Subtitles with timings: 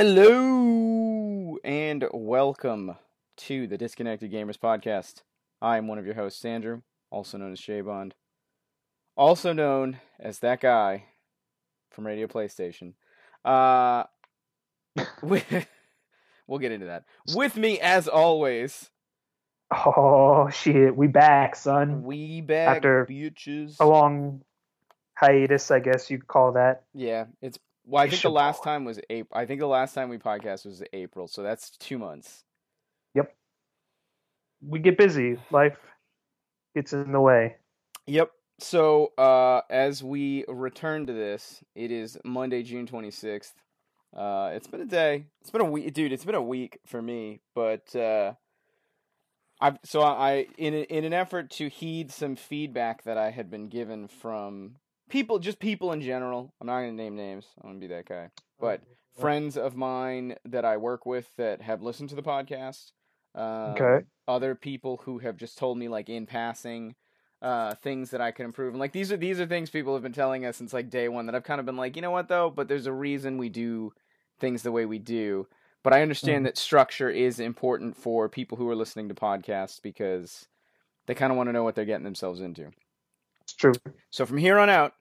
[0.00, 2.94] Hello and welcome
[3.36, 5.22] to the Disconnected Gamers Podcast.
[5.60, 8.14] I am one of your hosts, Andrew, also known as Shay Bond,
[9.16, 11.06] also known as that guy
[11.90, 12.92] from Radio PlayStation.
[13.44, 14.04] Uh,
[15.24, 15.42] we,
[16.46, 17.02] we'll get into that.
[17.34, 18.90] With me, as always,
[19.72, 22.04] Oh shit, we back, son.
[22.04, 23.74] we back After bitches.
[23.80, 24.42] A long
[25.14, 26.84] hiatus, I guess you'd call that.
[26.94, 27.58] Yeah, it's
[27.88, 28.02] well.
[28.02, 29.40] I think the last time was April.
[29.40, 32.44] I think the last time we podcast was April, so that's two months.
[33.14, 33.34] Yep.
[34.66, 35.38] We get busy.
[35.50, 35.78] Life
[36.74, 37.56] gets in the way.
[38.06, 38.30] Yep.
[38.60, 43.52] So, uh, as we return to this, it is Monday, June 26th.
[44.16, 45.26] Uh, it's been a day.
[45.40, 46.12] It's been a week, dude.
[46.12, 48.32] It's been a week for me, but uh,
[49.60, 53.50] I've so I in a, in an effort to heed some feedback that I had
[53.50, 54.76] been given from
[55.08, 56.52] people, just people in general.
[56.60, 57.46] I'm not gonna name names.
[57.62, 58.30] I'm gonna be that guy.
[58.60, 58.82] But
[59.18, 62.92] friends of mine that I work with that have listened to the podcast.
[63.34, 64.04] Um, Okay.
[64.26, 66.94] Other people who have just told me like in passing
[67.40, 68.74] uh things that I can improve.
[68.74, 71.08] And like these are these are things people have been telling us since like day
[71.08, 73.38] one that I've kind of been like, you know what though, but there's a reason
[73.38, 73.92] we do
[74.40, 75.46] things the way we do.
[75.84, 76.48] But I understand Mhm.
[76.48, 80.48] that structure is important for people who are listening to podcasts because
[81.06, 82.72] they kind of want to know what they're getting themselves into.
[83.58, 83.74] True.
[84.10, 84.94] So from here on out,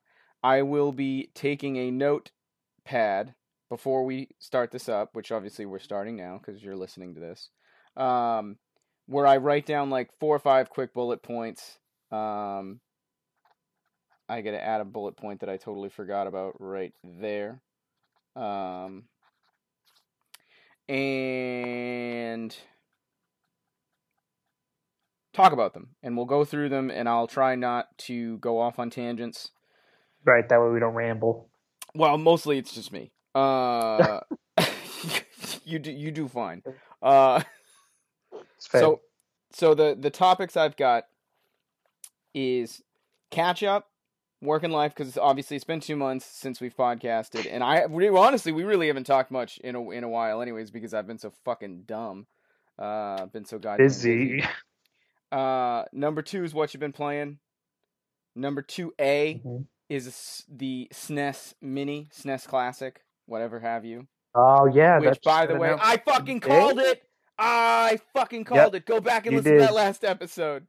[0.43, 3.35] I will be taking a notepad
[3.69, 7.49] before we start this up, which obviously we're starting now because you're listening to this.
[7.95, 8.57] Um,
[9.05, 11.79] where I write down like four or five quick bullet points.
[12.11, 12.79] Um,
[14.29, 17.61] I got to add a bullet point that I totally forgot about right there.
[18.35, 19.03] Um,
[20.89, 22.55] and
[25.37, 28.79] talk about them, and we'll go through them, and I'll try not to go off
[28.79, 29.51] on tangents.
[30.25, 31.47] Right, that way we don't ramble.
[31.95, 33.11] Well, mostly it's just me.
[33.33, 34.19] Uh,
[35.63, 36.63] you do you do fine.
[37.01, 37.43] Uh,
[38.57, 39.01] so
[39.51, 41.05] so the the topics I've got
[42.33, 42.81] is
[43.29, 43.89] catch up,
[44.41, 48.09] work and life because obviously it's been two months since we've podcasted, and I we,
[48.09, 51.19] honestly we really haven't talked much in a in a while, anyways, because I've been
[51.19, 52.25] so fucking dumb.
[52.79, 54.43] Uh, I've been so goddamn busy.
[55.31, 57.39] Uh, number two is what you've been playing.
[58.35, 59.65] Number two A Mhm.
[59.89, 64.07] is the SNES Mini, SNES Classic, whatever have you.
[64.35, 65.75] Oh yeah, Which, by the way.
[65.79, 67.03] I fucking called it.
[67.39, 68.85] I fucking called it.
[68.85, 70.67] Go back and listen to that last episode.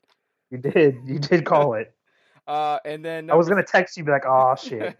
[0.51, 1.93] you did, you did call it.
[2.47, 4.97] Uh, and then I was gonna text you, be like, "Oh shit."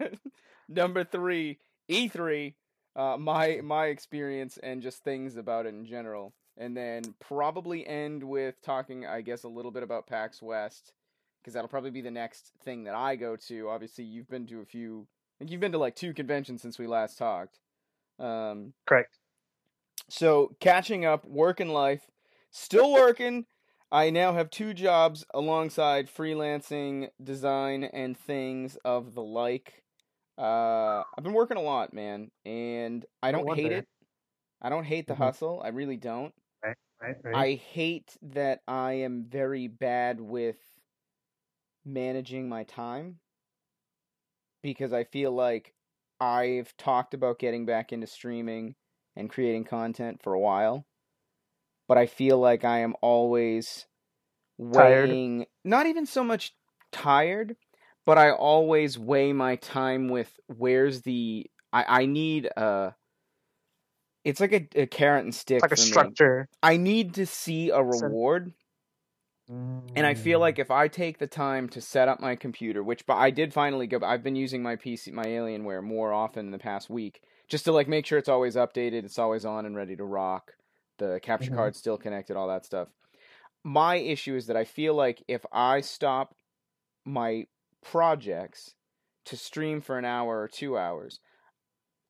[0.67, 1.57] number three,
[1.89, 2.53] E3.
[2.95, 8.23] Uh, my my experience and just things about it in general, and then probably end
[8.23, 10.93] with talking, I guess, a little bit about PAX West,
[11.41, 13.69] because that'll probably be the next thing that I go to.
[13.69, 15.07] Obviously, you've been to a few,
[15.39, 17.59] like you've been to like two conventions since we last talked.
[18.19, 19.17] Um, Correct.
[20.09, 22.01] so catching up, work and life,
[22.51, 23.45] still working.
[23.91, 29.81] I now have two jobs alongside freelancing, design, and things of the like.
[30.37, 33.87] Uh, I've been working a lot, man, and I don't hate it.
[34.61, 35.17] I don't hate the Mhm.
[35.17, 35.61] hustle.
[35.63, 36.33] I really don't.
[37.01, 37.35] Right, right.
[37.35, 40.57] I hate that I am very bad with
[41.83, 43.19] managing my time
[44.61, 45.73] because I feel like
[46.19, 48.75] I've talked about getting back into streaming
[49.15, 50.85] and creating content for a while,
[51.87, 53.87] but I feel like I am always
[54.73, 55.19] Tired?
[55.63, 56.53] not even so much
[56.91, 57.55] tired,
[58.05, 62.95] but I always weigh my time with where's the I, I need a
[64.23, 66.15] it's like a, a carrot and stick it's like a for me.
[66.15, 66.47] structure.
[66.61, 68.53] I need to see a reward,
[69.95, 70.39] and I feel Mm.
[70.39, 73.53] like if I take the time to set up my computer, which but I did
[73.53, 77.23] finally go, I've been using my PC, my Alienware more often in the past week,
[77.47, 80.53] just to like make sure it's always updated, it's always on and ready to rock,
[80.99, 81.51] the capture Mhm.
[81.51, 82.89] card's still connected, all that stuff.
[83.63, 86.35] My issue is that I feel like if I stop
[87.05, 87.47] my
[87.83, 88.75] projects
[89.25, 91.19] to stream for an hour or two hours,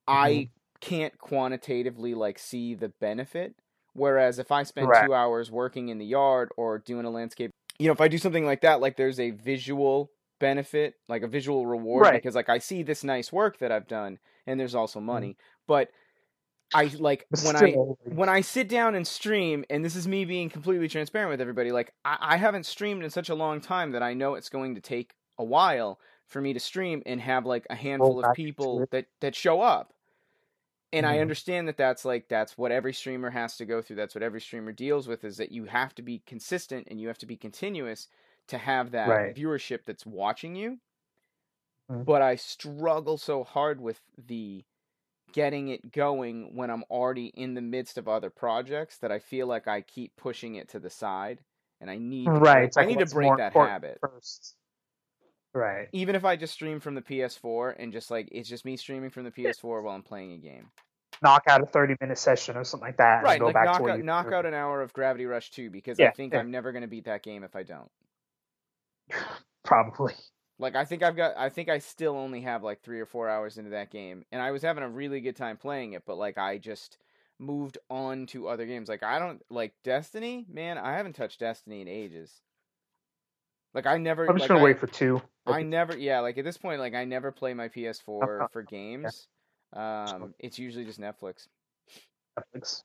[0.08, 0.50] I
[0.82, 3.56] can't quantitatively like see the benefit.
[3.94, 5.08] Whereas if I spend Correct.
[5.08, 8.18] two hours working in the yard or doing a landscape, you know, if I do
[8.18, 12.14] something like that, like there's a visual benefit, like a visual reward, Right.
[12.14, 15.38] because like I see this nice work that I've done, and there's also money.
[15.68, 15.90] But
[16.74, 20.50] I like when I when I sit down and stream, and this is me being
[20.50, 24.04] completely transparent with everybody, like I, I haven't streamed in such a long time that
[24.04, 27.66] I know it's going to take a while for me to stream and have like
[27.70, 29.94] a handful of people that that show up.
[30.92, 31.20] And I Mhm.
[31.20, 33.96] understand that that's like that's what every streamer has to go through.
[33.98, 37.08] That's what every streamer deals with is that you have to be consistent and you
[37.08, 38.08] have to be continuous
[38.48, 39.36] to have that Right.
[39.36, 40.80] viewership that's watching you.
[41.90, 42.06] Mhm.
[42.06, 44.66] But I struggle so hard with the
[45.34, 49.48] getting it going when I'm already in the midst of other projects that I feel
[49.48, 51.44] like I keep pushing it to the side
[51.82, 52.44] and I need Right.
[52.44, 54.02] break, It's I need to break that habit.
[54.02, 54.56] first.
[55.54, 55.88] Right.
[55.94, 59.10] Even if I just stream from the PS4 and just like it's just me streaming
[59.10, 60.70] from the PS4 while I'm playing a game.
[61.22, 63.18] Knock out a thirty minute session or something like that.
[63.18, 65.50] and Right, Go like back knock to out, knock out an hour of Gravity Rush
[65.52, 66.40] 2 because I think yeah.
[66.40, 67.90] I'm never going to beat that game if I don't.
[69.66, 70.14] Probably.
[70.60, 73.28] Like I think I've got I think I still only have like 3 or 4
[73.30, 76.18] hours into that game and I was having a really good time playing it but
[76.18, 76.98] like I just
[77.40, 78.90] moved on to other games.
[78.90, 82.42] Like I don't like Destiny, man, I haven't touched Destiny in ages.
[83.74, 85.22] Like I never I'm just like, gonna I, wait for two.
[85.46, 88.48] I never yeah, like at this point like I never play my PS4 Uh-huh.
[88.52, 89.28] for games.
[89.74, 91.48] Um it's usually just Netflix.
[92.38, 92.84] Netflix.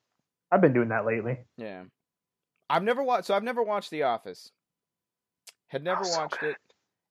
[0.51, 1.39] I've been doing that lately.
[1.57, 1.85] Yeah.
[2.69, 4.51] I've never watched so I've never watched The Office.
[5.69, 6.51] Had never Oh, so watched good.
[6.51, 6.57] it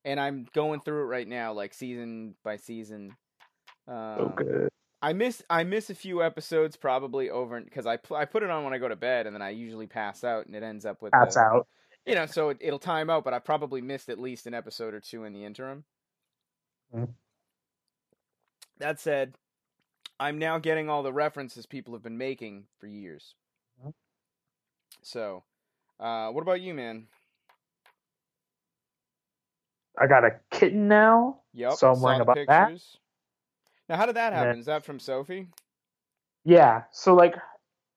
[0.05, 3.15] and I'm going through it right now like season by season.
[3.87, 4.69] So Um, good.
[5.01, 8.49] I miss I miss a few episodes probably over cuz I pl- I put it
[8.49, 10.85] on when I go to bed and then I usually pass out and it ends
[10.85, 11.67] up with That's the- out.
[12.05, 14.93] You know so it, it'll time out but I probably missed at least an episode
[14.93, 15.83] or two in the interim.
[16.93, 17.13] Mhm.
[18.79, 19.35] That said,
[20.19, 23.35] I'm now getting all the references people have been making for years.
[23.83, 23.93] Mhm.
[25.01, 25.43] So,
[25.99, 27.07] uh, what about you, man?
[29.99, 31.41] I got a kitten now.
[31.53, 31.73] Yep.
[31.73, 32.79] So I'm worrying about that.
[33.89, 34.59] Now, how did that then- happen?
[34.59, 35.49] Is that from Sophie?
[36.43, 36.83] Yeah.
[36.91, 37.35] So like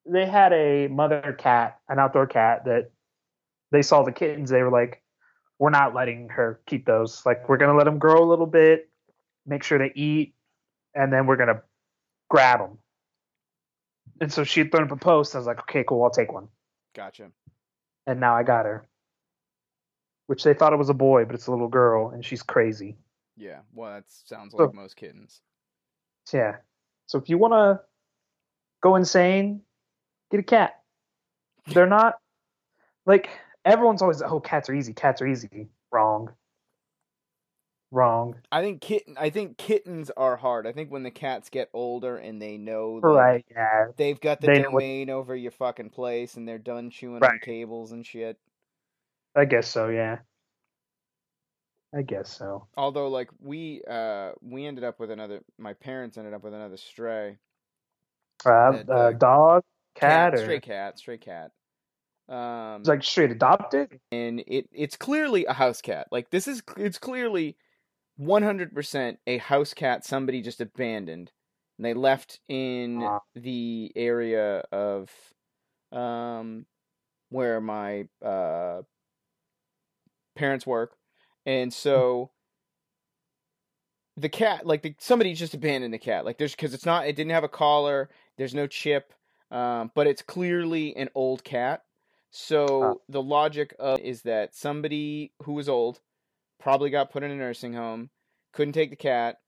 [0.04, 2.90] they had a mother cat, an outdoor cat that
[3.72, 4.50] they saw the kittens.
[4.50, 5.02] They were like,
[5.58, 7.24] "We're not letting her keep those.
[7.26, 8.90] Like we're gonna let them grow a little bit,
[9.46, 10.34] make sure they eat,
[10.94, 11.62] and then we're gonna
[12.30, 12.78] grab them."
[14.20, 15.34] And so she had thrown up a post.
[15.34, 16.02] I was like, "Okay, cool.
[16.04, 16.48] I'll take one."
[16.94, 17.30] Gotcha.
[18.06, 18.86] And now I got her,
[20.26, 22.96] which they thought it was a boy, but it's a little girl, and she's crazy.
[23.36, 23.60] Yeah.
[23.74, 25.42] Well, that sounds So- like most kittens.
[26.32, 26.56] Yeah.
[27.06, 27.84] So if you want to
[28.80, 29.62] go insane,
[30.30, 30.82] get a cat.
[31.66, 32.14] They're not
[33.04, 33.28] like
[33.66, 35.68] everyone's always oh cats are easy, cats are easy.
[35.92, 36.30] Wrong.
[37.92, 38.36] Wrong.
[38.50, 39.16] I think kitten.
[39.18, 40.66] I think kittens are hard.
[40.66, 43.86] I think when the cats get older and they know, like, Right, yeah.
[43.96, 47.30] they've got the They know domain over your fucking place, and they're done chewing on
[47.30, 47.40] Right.
[47.40, 48.38] cables and shit.
[49.36, 50.18] I guess so, yeah.
[51.94, 52.66] I guess so.
[52.76, 55.40] Although, like we, uh, we ended up with another.
[55.58, 57.38] My parents ended up with another stray
[58.44, 59.62] Uh, That, uh, uh, dog,
[59.94, 61.52] cat, or stray cat, stray cat.
[62.28, 64.00] Um, it's like straight adopted?
[64.10, 66.08] and it it's clearly a house cat.
[66.10, 67.56] Like this is it's clearly
[68.20, 71.30] 100% a house cat somebody just abandoned.
[71.78, 75.10] And they left in the area of
[75.92, 76.66] um
[77.28, 78.82] where my uh
[80.34, 80.96] parents work.
[81.44, 82.30] And so
[84.16, 86.24] the cat like the, somebody just abandoned the cat.
[86.24, 89.12] Like there's cuz it's not it didn't have a collar, there's no chip,
[89.50, 91.84] um but it's clearly an old cat.
[92.32, 92.96] So Ah.
[93.08, 96.00] the logic of is that somebody who was old
[96.58, 98.10] probably got put in a nursing home,
[98.52, 99.40] couldn't take the cat.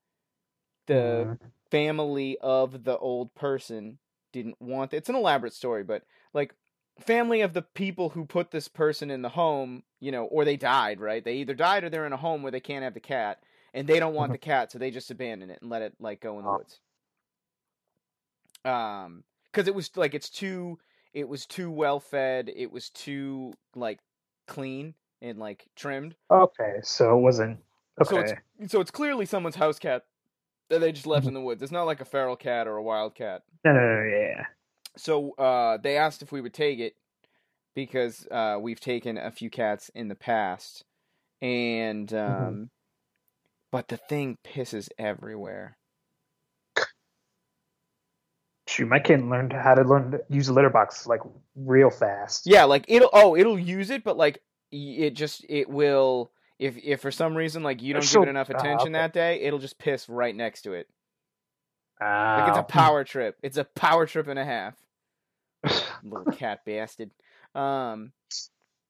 [0.87, 1.53] The Mhm.
[1.71, 4.01] family of the old person
[4.33, 6.05] didn't want it's an elaborate story, but
[6.35, 6.55] like
[7.01, 10.57] family of the people who put this person in the home, you know, or they
[10.59, 11.25] died, right?
[11.25, 13.89] They either died or they're in a home where they can't have the cat and
[13.89, 14.35] they don't want Mhm.
[14.35, 16.59] the cat, so they just abandon it and let it like go in the Ah.
[16.59, 16.81] woods.
[18.65, 20.79] Um cuz it was like it's too
[21.15, 23.99] it was too well fed, it was too like
[24.47, 26.15] clean and like trimmed.
[26.31, 27.59] Okay, so it wasn't
[28.05, 28.37] So okay.
[28.61, 30.05] it's so it's clearly someone's house cat
[30.69, 31.29] that they just left Mhm.
[31.29, 31.63] in the woods.
[31.63, 33.43] It's not like a feral cat or a wild cat.
[33.65, 33.73] no,
[34.05, 34.47] yeah.
[34.97, 36.95] So uh, they asked if we would take it
[37.75, 40.85] because uh, we've taken a few cats in the past,
[41.41, 42.71] and um,
[43.73, 45.78] but the thing pisses everywhere.
[48.79, 51.21] Shoot, my kid learned how to learn to use a litter box like
[51.57, 52.47] real fast.
[52.47, 56.31] Yeah, like it'll oh it'll use it, but like it just it will
[56.61, 59.03] if if for some reason like you don't give it enough ah, attention okay.
[59.03, 60.87] that day, it'll just piss right next to it.
[62.01, 62.09] Like
[62.43, 63.37] Like it's a power trip.
[63.43, 64.77] It's a power trip and a half.
[66.05, 67.11] little cat bastard.
[67.57, 68.13] Um,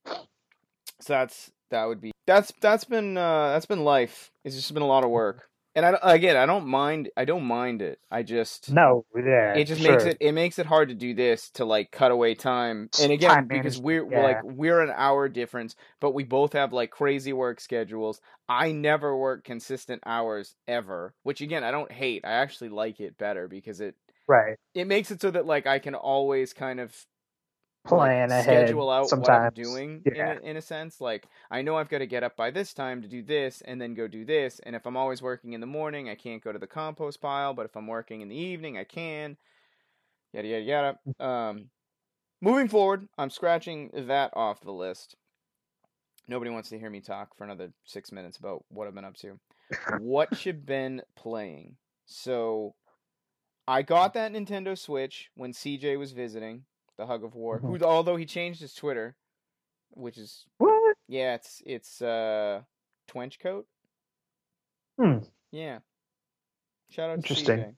[0.05, 4.33] so that's that would be that's that's been uh that's been life.
[4.45, 7.45] It's just been a lot of work, and I again I don't mind I don't
[7.45, 8.01] mind it.
[8.11, 9.55] I just no, yeah.
[9.55, 9.93] it just sure.
[9.93, 12.91] makes it it makes it hard to do this to like cut away time.
[13.01, 14.23] And again Time because we're, we're yeah.
[14.23, 18.21] like we're an hour difference, but we both have like crazy work schedules.
[18.49, 22.25] I never work consistent hours ever, which again I don't hate.
[22.25, 23.95] I actually like it better because it
[24.27, 24.57] right.
[24.75, 26.95] it makes it so that like I can always kind of
[27.87, 29.29] plan like, ahead schedule out sometimes.
[29.29, 30.33] what I'm doing Yeah.
[30.33, 31.01] in a, in a sense.
[31.01, 33.81] Like I know I've got to get up by this time to do this, and
[33.81, 34.61] then go do this.
[34.61, 37.55] And if I'm always working in the morning, I can't go to the compost pile.
[37.55, 39.37] But if I'm working in the evening, I can.
[40.33, 40.63] Yada yada
[41.19, 41.25] yada.
[41.27, 41.71] Um,
[42.41, 45.17] moving forward, I'm scratching that off the list.
[46.29, 49.17] Nobody wants to hear me talk for another six minutes about what I've been up
[49.19, 49.39] to.
[50.01, 51.77] what you've been playing?
[52.05, 52.75] So,
[53.67, 56.65] I got that Nintendo Switch when CJ was visiting
[56.99, 57.59] the Hug of War.
[57.61, 57.79] Mhm.
[57.79, 59.17] Who, although he changed his Twitter,
[59.91, 60.97] which is What?
[61.09, 62.63] yeah, it's it's uh
[63.07, 63.67] Twench coat.
[65.01, 65.19] Hmm.
[65.51, 65.79] Yeah.
[66.91, 67.77] Shout out to Interesting.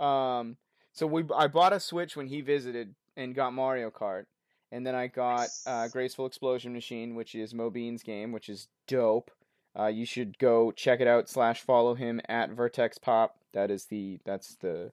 [0.00, 0.04] CJ.
[0.04, 0.56] Um,
[0.92, 4.24] so we I bought a Switch when he visited and got Mario Kart,
[4.72, 9.30] and then I got uh, Graceful Explosion Machine, which is Mobine's game, which is dope.
[9.78, 13.36] Uh, you should go check it out slash follow him at Vertex Pop.
[13.52, 14.92] That is the that's the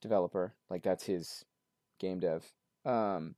[0.00, 0.54] developer.
[0.70, 1.44] Like that's his
[1.98, 2.50] game dev.
[2.90, 3.34] Um,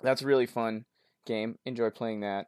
[0.00, 0.84] that's a really fun
[1.26, 1.58] game.
[1.64, 2.46] Enjoy playing that.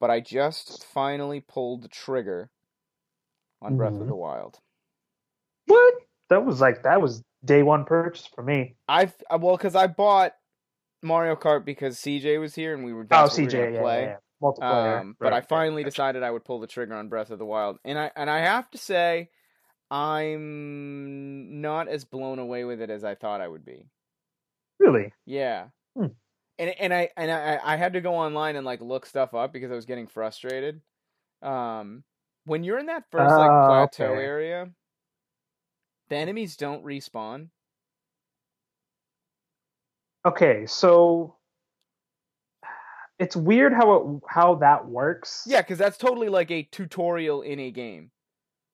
[0.00, 2.50] But I just finally pulled the trigger
[3.60, 4.06] on Breath of Mhm.
[4.08, 4.58] the Wild.
[5.66, 5.94] What?
[6.30, 8.76] That was like that was day one purchase for me.
[8.88, 9.06] Uh,
[9.38, 10.34] well, because I bought
[11.02, 13.06] Mario Kart because CJ was here and we were.
[13.10, 14.02] Oh, what we were CJ, yeah, play.
[14.02, 14.16] yeah, yeah.
[14.42, 15.00] multiplayer.
[15.00, 17.46] Um, but Right, I finally decided I would pull the trigger on Breath of the
[17.46, 19.30] Wild, and I and I have to say,
[19.90, 23.88] I'm not as blown away with it as I thought I would be.
[24.78, 25.12] Really?
[25.26, 25.68] Yeah.
[25.96, 26.06] Hmm.
[26.58, 29.52] And and I and I I had to go online and like look stuff up
[29.52, 30.80] because I was getting frustrated.
[31.42, 32.04] Um,
[32.44, 34.24] when you're in that first like Oh, plateau okay.
[34.24, 34.70] area,
[36.08, 37.50] the enemies don't respawn.
[40.24, 41.36] Okay, so
[43.18, 45.44] it's weird how it how that works.
[45.46, 48.10] Yeah, because that's totally like a tutorial in a game.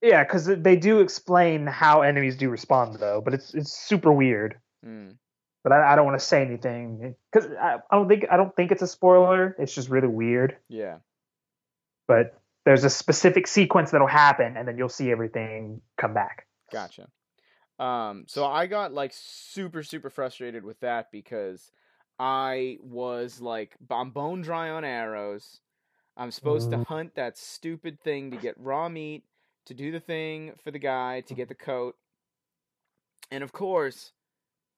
[0.02, 4.58] yeah, because they do explain how enemies do respond though, but it's it's super weird.
[4.84, 5.16] Mm.
[5.64, 8.54] But I, I don't want to say anything because I, I don't think I don't
[8.54, 9.56] think it's a spoiler.
[9.59, 10.56] It's just really weird.
[10.68, 10.99] Yeah.
[12.06, 16.47] But there's a specific sequence that'll happen, and then you'll see everything come back.
[16.71, 17.09] Gotcha.
[17.78, 21.73] Um, so I got like super super frustrated with that because
[22.18, 25.61] I was like I'm bone dry on arrows.
[26.16, 26.87] I'm supposed to Mm.
[26.87, 29.25] hunt that stupid thing to get raw meat,
[29.64, 31.97] to do the thing for the guy, to get the coat.
[33.33, 34.12] And of course,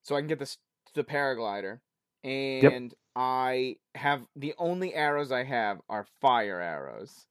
[0.03, 0.57] so I can get this
[0.97, 1.79] the paraglider.
[2.25, 7.27] And I have the only arrows I have are fire arrows.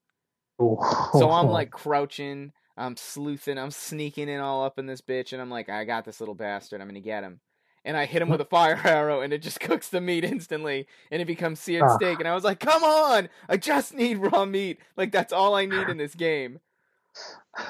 [1.19, 5.41] So I'm like crouching, I'm sleuthing, I'm sneaking in all up in this bitch, and
[5.41, 7.41] I'm like, I got this little bastard, I'm gonna get him.
[7.83, 10.87] And I hit him with a fire arrow, and it just cooks the meat instantly,
[11.11, 11.95] and it becomes seared Ah.
[11.97, 12.19] steak.
[12.19, 14.79] And I was like, come on, I just need raw meat.
[14.95, 16.59] Like that's all I need in this game.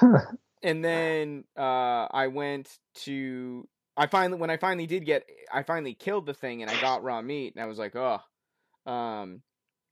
[0.62, 5.94] And then uh, I went to, I finally, when I finally did get, I finally
[5.94, 8.20] killed the thing, and I got raw meat, and I was like, oh,
[8.90, 9.42] um,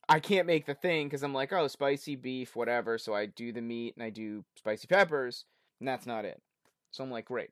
[0.08, 2.98] I can't make the thing because I'm like, oh, spicy beef, whatever.
[2.98, 5.44] So I do the meat and I do spicy peppers,
[5.80, 6.40] and that's not it.
[6.90, 7.50] So I'm like, great.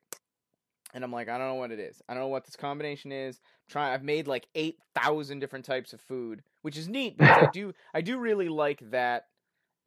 [0.93, 2.01] And I'm like, I don't know what it is.
[2.07, 3.39] I don't know what this combination is.
[3.67, 3.93] Try.
[3.93, 7.73] I've made like eight thousand different types of food, which is neat because I do.
[7.93, 9.25] I do really like that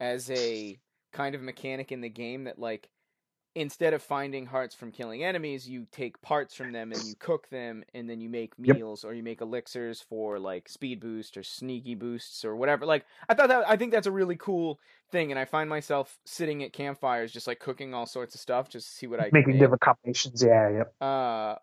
[0.01, 0.77] as a
[1.13, 2.89] kind of mechanic in the game that like
[3.57, 7.49] instead of finding hearts from killing enemies, you take parts from them and you cook
[7.49, 8.79] them, and then you make Yep.
[8.79, 12.85] meals or you make elixirs for like speed boost or sneaky boosts or whatever.
[12.85, 14.79] Like I thought that I think that's a really cool
[15.11, 18.69] thing, and I find myself sitting at campfires just like cooking all sorts of stuff
[18.69, 19.59] just to see what I can Making make.
[19.59, 20.43] different combinations.
[20.43, 20.93] Yeah, yep.
[21.01, 21.55] Uh,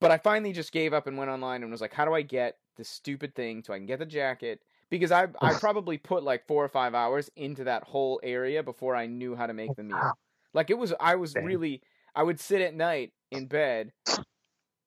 [0.00, 2.22] but I finally just gave up and went online and was like, how do I
[2.22, 4.60] get this stupid thing so I can get the jacket?
[4.90, 8.96] Because I I probably put like four or five hours into that whole area before
[8.96, 10.16] I knew how to make the meal.
[10.56, 11.82] Like it was, I was really,
[12.14, 13.92] I would sit at night in bed,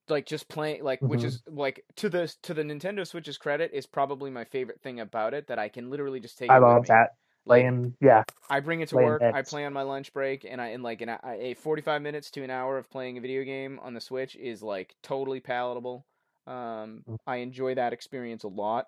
[0.10, 1.26] like just playing, like which Mhm.
[1.26, 5.36] is like to the to the Nintendo Switch's credit is probably my favorite thing about
[5.36, 6.50] it that I can literally just take.
[6.50, 7.12] I love that.
[7.46, 8.24] Like, Playing, yeah.
[8.50, 9.22] I bring it to work.
[9.22, 12.44] I play on my lunch break, and I in like an, a forty-five minutes to
[12.44, 16.06] an hour of playing a video game on the Switch is like totally palatable.
[16.48, 17.18] Um, Mm.
[17.28, 18.88] I enjoy that experience a lot.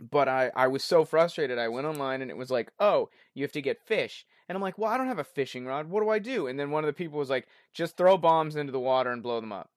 [0.00, 1.58] But I, I was so frustrated.
[1.58, 4.24] I went online and it was like, oh, you have to get fish.
[4.48, 5.88] And I'm like, well, I don't have a fishing rod.
[5.90, 6.46] What do I do?
[6.46, 9.22] And then one of the people was like, just throw bombs into the water and
[9.22, 9.70] blow them up.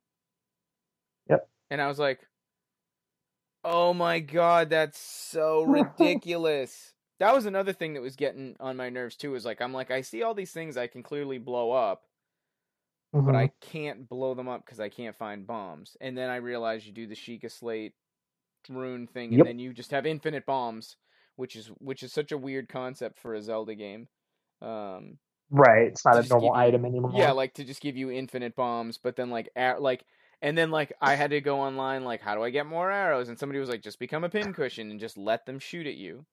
[1.29, 1.49] Yep.
[1.69, 2.27] And I was like,
[3.65, 6.93] oh my god, that's so ridiculous.
[7.19, 9.35] that was another thing that was getting on my nerves too.
[9.35, 12.05] Is like, I'm like, I see all these things I can clearly blow up,
[13.25, 13.35] but Mhm.
[13.35, 15.97] I can't blow them up because I can't find bombs.
[15.99, 17.95] And then I realized you do the Sheikah Slate
[18.69, 19.45] rune thing, and Yep.
[19.45, 20.97] then you just have infinite bombs,
[21.35, 24.09] which is which is such a weird concept for a Zelda game.
[24.65, 25.17] Um,
[25.51, 25.87] right.
[25.87, 27.11] It's not a normal you- item anymore.
[27.13, 30.03] yeah, like to just give you infinite bombs, but then like a- like
[30.41, 33.29] And then like I had to go online like how do I get more arrows?
[33.29, 36.25] And somebody was like just become a pincushion and just let them shoot at you.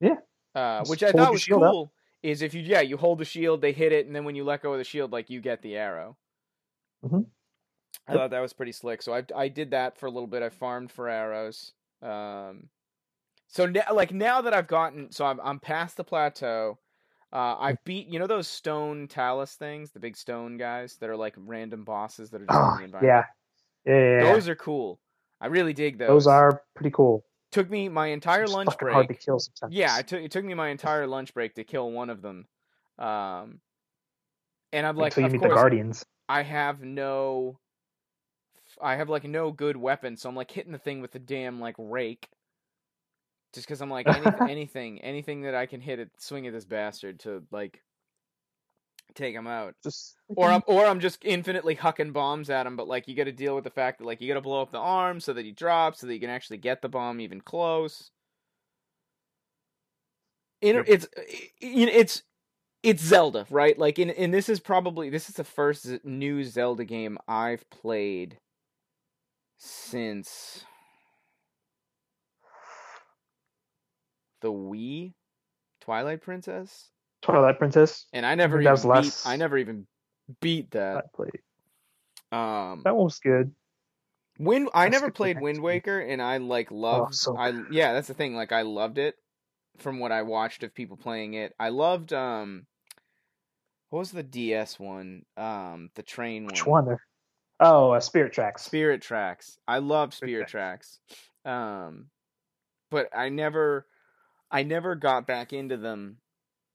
[0.00, 0.16] Yeah.
[0.54, 1.72] Uh, which I thought was shield up.
[1.72, 1.92] cool.
[2.22, 4.42] Is if you yeah you hold the shield, they hit it, and then when you
[4.44, 6.16] let go of the shield, like you get the arrow.
[7.04, 7.26] Mhm.
[8.08, 8.18] I Yep.
[8.20, 9.02] thought that was pretty slick.
[9.02, 10.42] So I I did that for a little bit.
[10.42, 11.72] I farmed for arrows.
[12.02, 12.68] Um,
[13.48, 16.78] so now like now that I've gotten so I'm I'm past the plateau.
[17.36, 21.16] Uh, I've beat you know those stone talus things, the big stone guys that are
[21.18, 23.26] like random bosses that are just Oh, in the environment.
[23.84, 23.92] yeah.
[23.92, 24.32] Yeah, yeah, yeah.
[24.32, 24.98] Those are cool.
[25.38, 26.08] I really dig those.
[26.08, 27.24] Those are pretty cool.
[27.52, 28.94] took me my entire It's lunch break.
[28.94, 29.74] hard to kill sometimes.
[29.74, 32.46] Yeah, it took it took me my entire lunch break to kill one of them.
[32.98, 33.60] Um,
[34.72, 36.06] and I'm like, until you meet course, the guardians.
[36.30, 37.58] I have no,
[38.80, 41.60] I have like no good weapon, so I'm like hitting the thing with the damn
[41.60, 42.28] like rake.
[43.56, 46.66] Just because I'm like anything, anything, anything that I can hit it, swing at this
[46.66, 47.82] bastard to like
[49.14, 49.74] take him out.
[49.82, 53.24] Just Or I'm or I'm just infinitely hucking bombs at him, but like you got
[53.24, 55.32] to deal with the fact that like you got to blow up the arm so
[55.32, 58.10] that he drops, so that you can actually get the bomb even close.
[60.60, 62.22] Inter- it's i- you know, it's
[62.82, 63.78] it's Zelda, right?
[63.78, 68.36] Like in and this is probably this is the first new Zelda game I've played
[69.56, 70.62] since
[74.40, 75.12] the Wii
[75.80, 76.90] Twilight Princess,
[77.22, 78.06] Twilight Princess.
[78.12, 79.86] and I never that even was beat, last- I never even
[80.40, 81.12] beat I that.
[81.14, 81.40] played.
[82.32, 83.54] Um, That one was good.
[84.38, 88.14] Wind I never played Wind Waker and I like loved so I yeah, that's the
[88.14, 89.14] thing, like I loved it
[89.78, 91.54] from what I watched of people playing it.
[91.58, 92.66] I loved um
[93.88, 95.24] what was the DS one?
[95.38, 96.98] Um the train Which one.
[97.60, 98.62] Oh, uh, Spirit Tracks.
[98.62, 99.58] Spirit Tracks.
[99.66, 100.98] I love Spirit Spirit Tracks.
[101.46, 102.10] Um
[102.90, 103.86] but I never
[104.50, 106.18] I never got back into them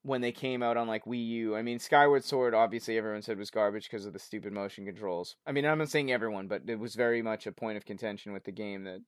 [0.04, 1.56] when they came out on like Wii U.
[1.56, 5.36] I mean, Skyward Sword obviously everyone said was garbage because of the stupid motion controls.
[5.46, 8.34] I mean, I'm not saying everyone, but it was very much a point of contention
[8.34, 9.01] with the game that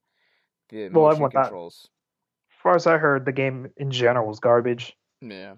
[0.69, 1.87] the Well, motion controls.
[2.51, 4.95] As far as I heard, the game in general was garbage.
[5.21, 5.55] Yeah.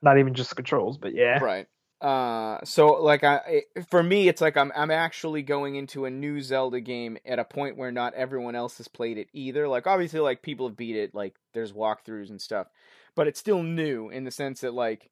[0.00, 1.38] Not even just the controls, but yeah.
[1.38, 1.66] Right.
[2.02, 3.36] Uh, so like I,
[3.76, 7.38] it- for me, it's like I'm I'm actually going into a new Zelda game at
[7.38, 9.68] a point where not everyone else has played it either.
[9.68, 12.68] Like obviously, like people have beat it, like there's walkthroughs and stuff,
[13.14, 15.10] but it's still new in the sense that like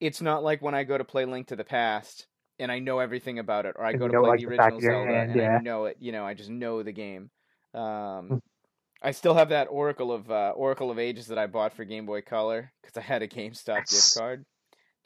[0.00, 2.26] it's not like when I go to play Link to the Past
[2.58, 4.80] and I know everything about it, or I go to play like, the the original
[4.80, 5.96] your Zelda hand, and I know it.
[6.00, 7.30] You know, I just know the game.
[7.74, 8.42] Um,
[9.02, 12.06] I still have that Oracle of uh, Oracle of Ages that I bought for Game
[12.06, 14.44] Boy Color because I had a GameStop gift card.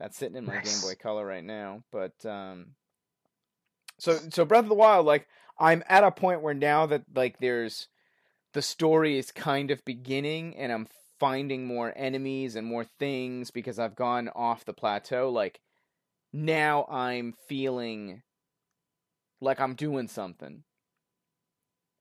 [0.01, 1.83] That's sitting in my Game Boy Color right now.
[1.93, 2.69] But um,
[3.99, 7.39] so so Breath of the Wild, like I'm at a point where now that like
[7.39, 7.87] there's
[8.55, 10.89] the story is kind of beginning, and I'm
[11.21, 15.29] finding more enemies and more things because I've gone off the plateau.
[15.29, 15.61] Like
[16.33, 18.23] now I'm feeling
[19.39, 20.65] like I'm doing something.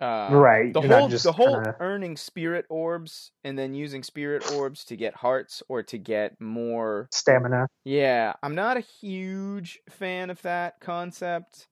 [0.02, 0.74] Uh, right.
[0.74, 4.96] the you're whole the whole kinda- earning spirit orbs and then using spirit orbs to
[4.96, 7.68] get hearts or to get more stamina.
[7.84, 11.68] yeah i'm not a huge fan of that concept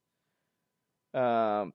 [1.13, 1.71] um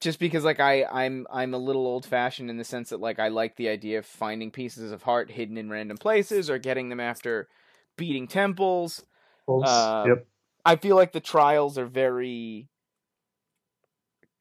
[0.00, 3.18] just because like i i'm i'm a little old fashioned in the sense that like
[3.18, 6.88] i like the idea of finding pieces of heart hidden in random places or getting
[6.90, 7.48] them after
[7.96, 9.04] beating temples
[9.48, 10.26] Um, yep.
[10.64, 12.68] I feel like the trials are very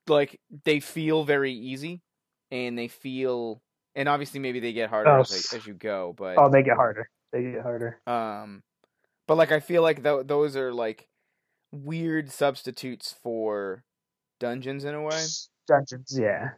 [0.07, 2.01] like they feel very easy
[2.51, 3.61] and they feel
[3.95, 6.75] and obviously maybe they get harder Oh, as, as you go but Oh, they get
[6.75, 7.09] harder.
[7.31, 7.99] They get harder.
[8.07, 8.63] um
[9.27, 11.07] but like I feel like th- those are like
[11.71, 13.83] weird substitutes for
[14.39, 15.23] dungeons in a way
[15.67, 16.49] Dungeons, yeah.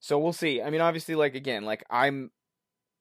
[0.00, 2.30] so we'll see I mean obviously like again like I'm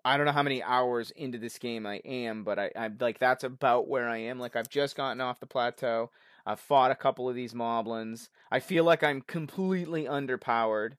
[0.06, 3.18] I don't know how many hours into this game I am, but I, I'm like
[3.18, 4.38] that's about where I am.
[4.40, 6.12] Like I've just gotten off the plateau.
[6.46, 8.30] I've fought a couple of these moblins.
[8.52, 10.94] I feel like I'm completely underpowered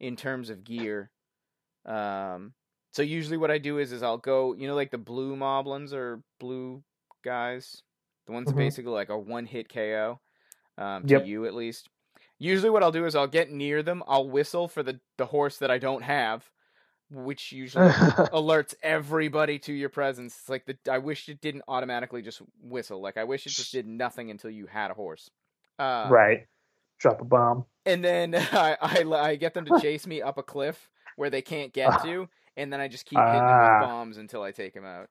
[0.00, 1.12] in terms of gear.
[1.84, 2.54] Um,
[2.92, 5.92] so usually what I do is is I'll go, you know, like the blue moblins
[5.92, 6.84] or blue
[7.22, 7.82] guys,
[8.26, 8.58] the ones that Mhm.
[8.58, 10.20] basically like a one hit KO.
[10.78, 11.18] Um, to Yep.
[11.18, 11.88] you at least.
[12.38, 14.02] Usually what I'll do is I'll get near them.
[14.06, 16.50] I'll whistle for the the horse that I don't have,
[17.10, 20.36] which usually alerts everybody to your presence.
[20.40, 23.00] It's like the I wish it didn't automatically just whistle.
[23.00, 25.30] Like I wish it just did nothing until you had a horse.
[25.78, 26.46] Uh, right.
[26.98, 27.64] Drop a bomb.
[27.86, 31.42] And then I, I I get them to chase me up a cliff where they
[31.42, 33.78] can't get to, and then I just keep hitting them Ah.
[33.80, 35.08] with bombs until I take them out.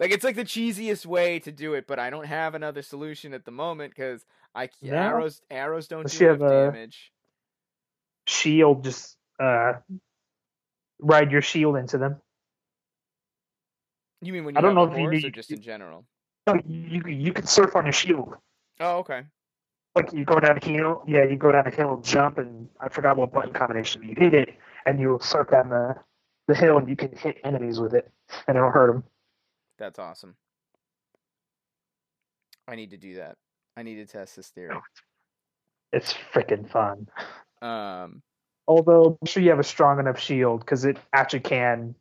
[0.00, 3.32] Like it's like the cheesiest way to do it, but I don't have another solution
[3.32, 4.94] at the moment because I No.
[4.94, 7.12] arrows arrows don't Unless do enough damage.
[8.26, 9.74] shield, just uh,
[11.00, 12.20] ride your shield into them.
[14.22, 16.04] You mean when you I don't know if you horse or just in general?
[16.46, 18.34] No, you you can surf on your shield.
[18.80, 19.22] Oh, okay.
[19.94, 21.02] like you go down a hill.
[21.06, 24.34] Yeah, you go down a hill, jump, and I forgot what button combination you hit
[24.34, 24.50] it,
[24.86, 25.96] and you'll surf down the
[26.48, 28.10] the hill, and you can hit enemies with it,
[28.46, 29.04] and it'll hurt them.
[29.78, 30.36] That's awesome.
[32.66, 33.36] I need to do that.
[33.76, 34.74] I need to test this theory.
[35.92, 37.08] It's freaking fun.
[37.62, 38.22] Um,
[38.68, 41.94] Although I'm sure you have a strong enough shield because it actually can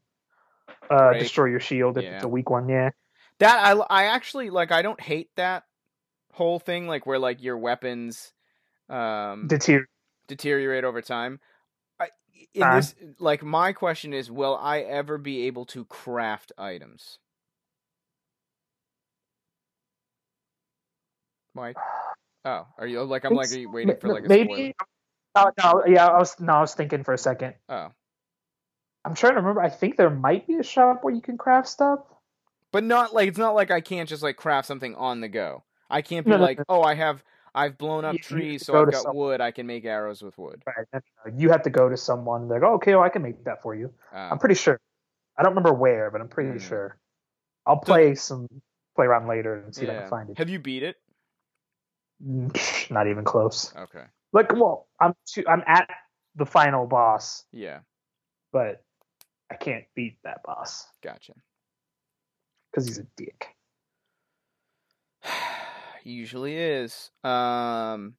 [0.90, 1.22] uh, Break.
[1.22, 2.16] destroy your shield if Yeah.
[2.16, 2.70] it's a weak one.
[2.70, 2.92] Yeah.
[3.40, 4.72] that I I actually like.
[4.72, 5.64] I don't hate that
[6.34, 6.88] whole thing.
[6.88, 8.34] Like where like your weapons
[8.90, 9.88] um Deter-
[10.28, 11.40] deteriorate over time.
[12.00, 12.10] I,
[12.54, 12.76] in Uh.
[12.78, 17.20] this, like, my question is, will I ever be able to craft items?
[21.56, 21.78] Mike,
[22.46, 24.46] oh, are you like I'm like are you waiting for like a maybe.
[24.46, 24.74] spoiler?
[25.36, 27.56] Oh, no, yeah, I was no, I was thinking for a second.
[27.70, 27.90] Oh,
[29.06, 29.62] I'm trying to remember.
[29.62, 32.00] I think there might be a shop where you can craft stuff.
[32.72, 35.64] but not like it's not like I can't just like craft something on the go.
[35.90, 37.24] I can't be No, no, like, oh, I have
[37.56, 39.40] I've blown up You- trees, so I've got some- wood.
[39.42, 40.64] I can make arrows with wood.
[40.66, 40.88] Right.
[40.94, 41.38] no, no, no.
[41.40, 43.62] You have to go to someone They're like, oh, okay, well, I can make that
[43.62, 43.94] for you.
[44.12, 44.80] Uh, I'm pretty sure.
[45.38, 46.58] I don't remember where, but I'm pretty Hmm.
[46.68, 46.98] sure.
[47.66, 48.48] I'll play some
[48.96, 50.38] play around later and see if I can find it.
[50.38, 50.96] Have you beat it?
[52.26, 52.52] Mm,
[52.92, 53.76] Not even close.
[53.76, 54.04] Okay.
[54.34, 55.88] Like, well, I'm too, I'm at
[56.36, 57.80] the final boss, Yeah.
[58.52, 58.84] but
[59.52, 61.34] I can't beat that boss Gotcha.
[62.72, 63.48] because he's a dick.
[66.04, 67.12] Usually is.
[67.24, 68.16] Um.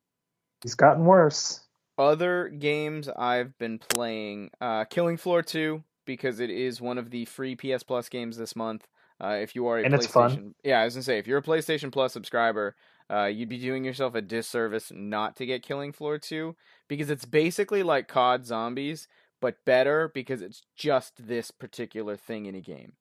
[0.62, 1.60] He's gotten worse.
[1.98, 7.26] other games I've been playing, uh, Killing Floor 2, because it is one of the
[7.26, 8.86] free PS Plus games this month.
[9.22, 10.54] Uh, if you are a And PlayStation, it's fun.
[10.64, 12.74] yeah, I was gonna say if you're a PlayStation Plus subscriber,
[13.10, 16.54] uh, you'd be doing yourself a disservice not to get Killing Floor 2
[16.88, 19.08] because it's basically like COD Zombies,
[19.40, 22.94] but better because it's just this particular thing in a game.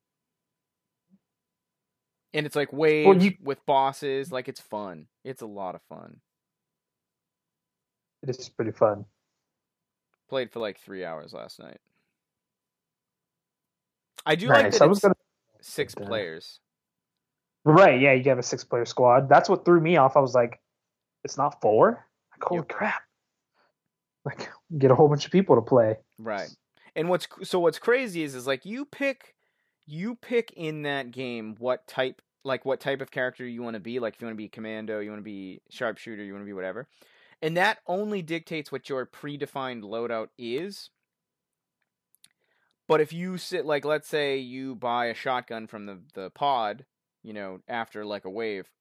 [2.34, 5.08] And it's like waves you- with bosses, like it's fun.
[5.24, 6.20] It's a lot of fun.
[8.24, 9.06] It is pretty fun.
[10.30, 11.80] Played for like three hours last night.
[14.26, 14.80] I do like Nice.
[14.80, 15.16] that I was gonna.
[15.62, 16.60] six players.
[17.66, 19.30] Right, yeah, you have a six player squad.
[19.30, 20.18] That's what threw me off.
[20.18, 20.60] I was like,
[21.24, 22.06] it's not four?
[22.32, 22.70] Like, holy Yep.
[22.70, 23.04] crap.
[24.26, 25.98] Like, get a whole bunch of people to play.
[26.18, 26.50] Right.
[26.96, 29.36] And what's so what's crazy is is like you pick
[29.86, 33.80] you pick in that game what type like what type of character you want to
[33.80, 34.00] be.
[34.00, 36.48] Like if you want to be commando, you want to be sharpshooter, you want to
[36.48, 36.88] be whatever.
[37.42, 40.90] And that only dictates what your predefined loadout is.
[42.88, 46.86] But if you sit like let's say you buy a shotgun from the the pod,
[47.24, 48.72] you know, after like a wave,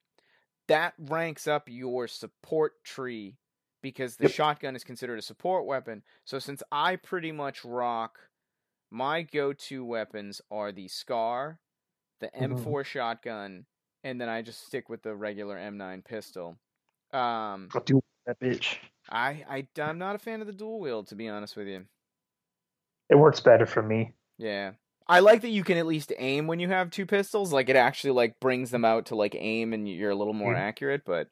[0.69, 3.39] that ranks up your support tree
[3.83, 4.31] because the Yep.
[4.31, 6.05] shotgun is considered a support weapon.
[6.25, 8.19] So since I pretty much rock
[8.91, 11.61] my go-to weapons are the Scar,
[12.21, 12.77] the Mhm.
[12.77, 13.67] M4 shotgun,
[14.05, 16.59] and then I just stick with the regular M9 pistol.
[17.13, 18.79] Um, I'll do that bitch.
[19.09, 19.45] I,
[19.77, 21.87] I I'm not a fan of the dual wield to be honest with you.
[23.09, 24.13] It works better for me.
[24.39, 24.75] Yeah.
[25.09, 27.53] I like that you can at least aim when you have two pistols.
[27.53, 30.55] Like it actually like brings them out to like aim and you're a little more
[30.55, 30.57] Mhm.
[30.57, 31.29] accurate, but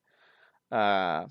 [0.72, 1.26] uh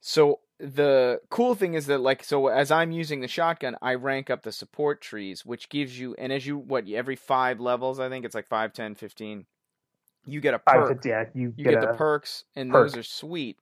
[0.00, 4.30] so the cool thing is that like so as I'm using the shotgun, I rank
[4.30, 8.08] up the support trees, which gives you and as you what every 5 levels, I
[8.08, 9.46] think it's like 5, 10, 15,
[10.24, 11.04] you get a perk.
[11.04, 12.74] yeah, you, You get, get, the perks, and perk.
[12.74, 13.58] those are sweet.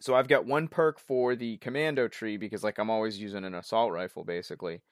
[0.00, 3.54] So I've got one perk for the commando tree because like I'm always using an
[3.54, 4.82] assault rifle basically,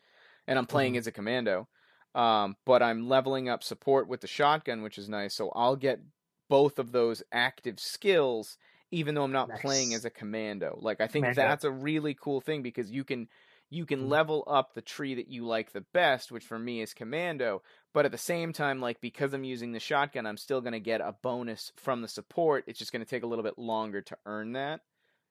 [0.49, 0.99] and I'm playing Mhm.
[0.99, 1.69] as a commando.
[2.17, 5.37] Um, but I'm leveling up support with the shotgun, which is nice.
[5.37, 6.01] So I'll get
[6.49, 8.57] both of those active skills,
[8.91, 10.79] even though I'm not playing as a commando.
[10.83, 11.35] Like I think Commando.
[11.35, 13.29] that's a really cool thing because you can
[13.71, 14.09] you can Mhm.
[14.09, 17.63] level up the tree that you like the best, which for me is commando.
[17.93, 21.03] But at the same time, like because I'm using the shotgun, I'm still gonna get
[21.03, 22.65] a bonus from the support.
[22.67, 24.81] It's just gonna take a little bit longer to earn that.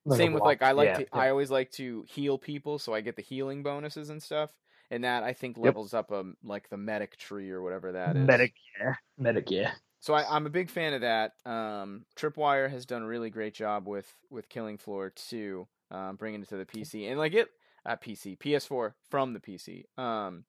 [0.09, 0.45] Same with block.
[0.45, 1.23] like I like Yeah, to yeah.
[1.23, 4.51] I always like to heal people, so I get the healing bonuses and stuff.
[4.89, 8.25] And that I think levels up um like the medic tree or whatever that is.
[8.25, 8.93] Medic, yeah.
[9.17, 9.71] Medic, yeah.
[9.99, 11.33] So I, I'm a big fan of that.
[11.45, 16.41] Um, Tripwire has done a really great job with with Killing Floor 2, um, bringing
[16.41, 17.49] it to the PC and like it
[17.85, 19.83] uh, PC PS4 from the PC.
[20.01, 20.45] Um,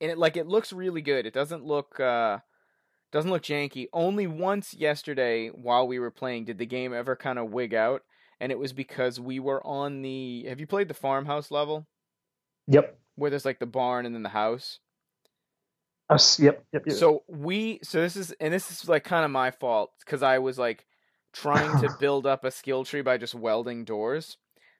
[0.00, 1.26] and it like it looks really good.
[1.26, 2.38] It doesn't look uh,
[3.12, 3.86] doesn't look janky.
[3.92, 8.02] Only once yesterday while we were playing did the game ever kind of wig out,
[8.40, 10.46] and it was because we were on the.
[10.48, 11.86] Have you played the farmhouse level
[12.68, 12.98] Yep.
[13.16, 14.78] Where there's like the barn and then the house?
[16.08, 16.96] Us, yep, yep, yep.
[16.96, 20.38] So we so this is and this is like kind of my fault because I
[20.38, 20.86] was like
[21.32, 24.36] trying to build up a skill tree by just welding doors.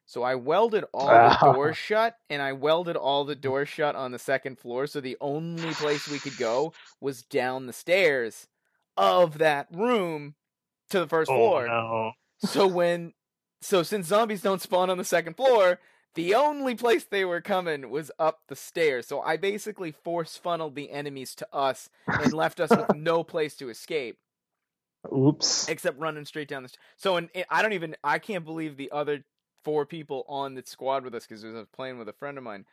[0.08, 1.52] So I welded all the Ah.
[1.52, 4.86] doors shut and I welded all the doors shut on the second floor.
[4.86, 8.46] So the only place we could go was down the stairs
[8.96, 10.36] of that room
[10.90, 11.66] to the first Oh floor.
[11.66, 12.12] no.
[12.38, 13.14] So when
[13.62, 15.80] so since zombies don't spawn on the second floor,
[16.16, 19.06] the only place they were coming was up the stairs.
[19.08, 23.56] So I basically force funneled the enemies to us and left us with no place
[23.58, 24.18] to escape
[25.14, 25.68] Oops.
[25.68, 26.70] except running straight down the.
[26.70, 29.24] st- So and I don't even I can't believe the other
[29.64, 32.44] four people on the squad with us because I was playing with a friend of
[32.44, 32.66] mine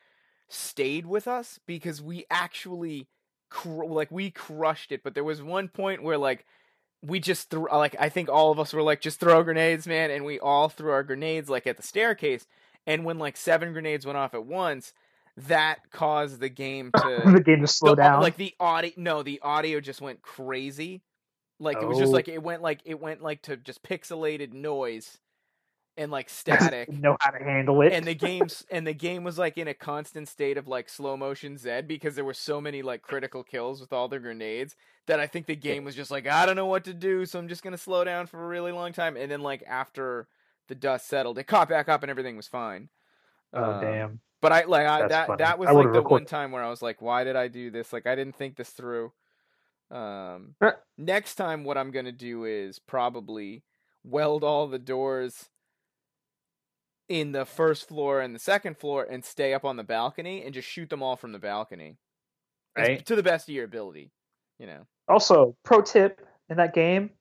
[0.50, 3.08] stayed with us because we actually
[3.50, 5.04] cr- like we crushed it.
[5.04, 6.46] But there was one point where like
[7.04, 10.12] we just threw like I think all of us were like just throw grenades, man,
[10.12, 12.48] and we all threw our grenades like at the staircase.
[12.86, 14.94] And when like seven grenades went off at once,
[15.38, 18.22] that caused the game to the game to slow the, down.
[18.22, 21.02] Like the audio, no, the audio just went crazy.
[21.60, 22.14] Like it was just Oh.
[22.14, 25.18] like it went like it went like to just pixelated noise
[25.96, 26.92] and like static.
[26.92, 27.94] know how to handle it.
[27.94, 31.16] and the game's and the game was like in a constant state of like slow
[31.16, 34.76] motion Z because there were so many like critical kills with all the grenades
[35.08, 37.40] that I think the game was just like I don't know what to do, so
[37.40, 39.16] I'm just gonna slow down for a really long time.
[39.16, 40.28] And then like after
[40.68, 42.90] the dust settled, it caught back up and everything was fine.
[43.54, 44.20] oh Um, damn.
[44.42, 45.38] but I like I, that funny.
[45.44, 47.48] that was I like the recorded- one time where I was like, why did I
[47.48, 47.92] do this?
[47.94, 49.12] Like I didn't think this through.
[49.92, 50.72] Um, Eh.
[50.98, 53.64] next time, what I'm gonna do is probably
[54.04, 55.50] weld all the doors
[57.10, 60.54] in the first floor and the second floor, and stay up on the balcony and
[60.54, 61.98] just shoot them all from the balcony,
[62.78, 63.06] Right.
[63.06, 64.12] to the best of your ability.
[64.58, 67.12] You know, Also, pro tip in that game: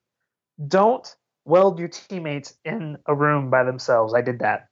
[0.68, 4.14] don't weld your teammates in a room by themselves.
[4.14, 4.68] I did that.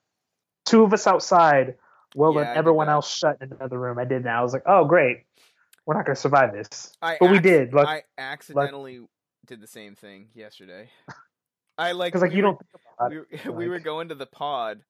[0.66, 1.74] Two of us outside,
[2.14, 2.92] welding Yeah, everyone that.
[2.92, 3.98] else shut in another room.
[3.98, 4.36] I did that.
[4.36, 5.24] I was like, oh great,
[5.86, 6.92] we're not gonna survive this.
[7.02, 7.72] I But we did.
[7.72, 9.00] Like, I accidentally
[9.46, 10.90] did the same thing yesterday.
[11.78, 13.18] I like because like we you were- don't think about we
[13.50, 14.80] were, we were going to the pod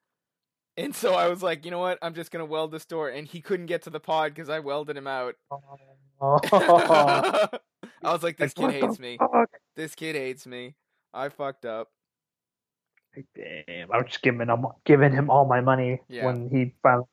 [0.76, 3.26] and so i was like you know what i'm just gonna weld this door and
[3.26, 5.34] he couldn't get to the pod because i welded him out
[6.20, 9.50] Oh, i was like this Like, kid hates me fuck?
[9.76, 10.74] this kid hates me
[11.14, 11.88] i fucked up
[13.34, 16.26] Damn, I was just giving him giving him all my money Yeah.
[16.26, 17.06] when he finally.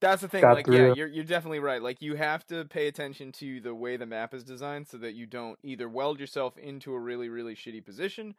[0.00, 3.30] that's the thing like yeah you're, you're definitely right like you have to pay attention
[3.32, 6.94] to the way the map is designed so that you don't either weld yourself into
[6.94, 8.34] a really really shitty position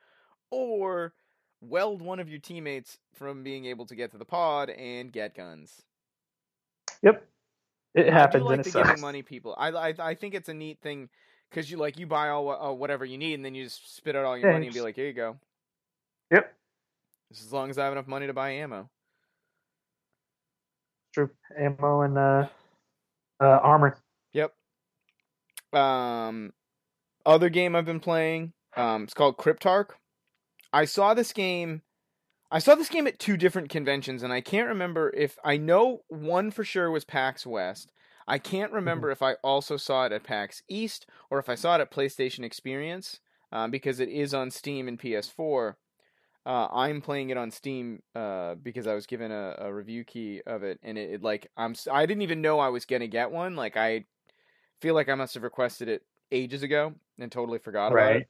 [0.50, 1.14] or
[1.62, 5.36] weld one of your teammates from being able to get to the pod and get
[5.36, 5.84] guns
[7.04, 7.24] Yep,
[7.94, 8.88] it I happens do like and the sucks.
[8.88, 9.56] giving money people.
[9.58, 11.10] I I, I think it's a neat thing
[11.50, 14.16] because you like you buy all uh, whatever you need and then you just spit
[14.16, 15.38] out all your Yeah, money and be like, here you go.
[16.32, 16.54] Yep,
[17.32, 18.90] Just as long as I have enough money to buy ammo.
[21.14, 21.30] true.
[21.58, 22.48] Ammo and uh,
[23.42, 23.98] uh, armor.
[24.34, 24.54] Yep.
[25.74, 26.54] Um,
[27.26, 28.54] other game I've been playing.
[28.76, 29.92] Um, it's called Cryptark.
[30.72, 31.82] I saw this game.
[32.52, 36.02] I saw this game at two different conventions, and I can't remember if I know
[36.08, 37.92] one for sure was PAX West.
[38.30, 41.76] I can't remember if I also saw it at PAX East or if I saw
[41.76, 43.20] it at PlayStation Experience
[43.52, 45.76] um, because it is on Steam and PS4.
[46.46, 50.42] Uh, I'm playing it on Steam uh, because I was given a, a review key
[50.48, 53.32] of it, and it, it like I'm I didn't even know I was gonna get
[53.32, 53.56] one.
[53.56, 54.06] Like I
[54.80, 58.28] feel like I must have requested it ages ago and totally forgot about it.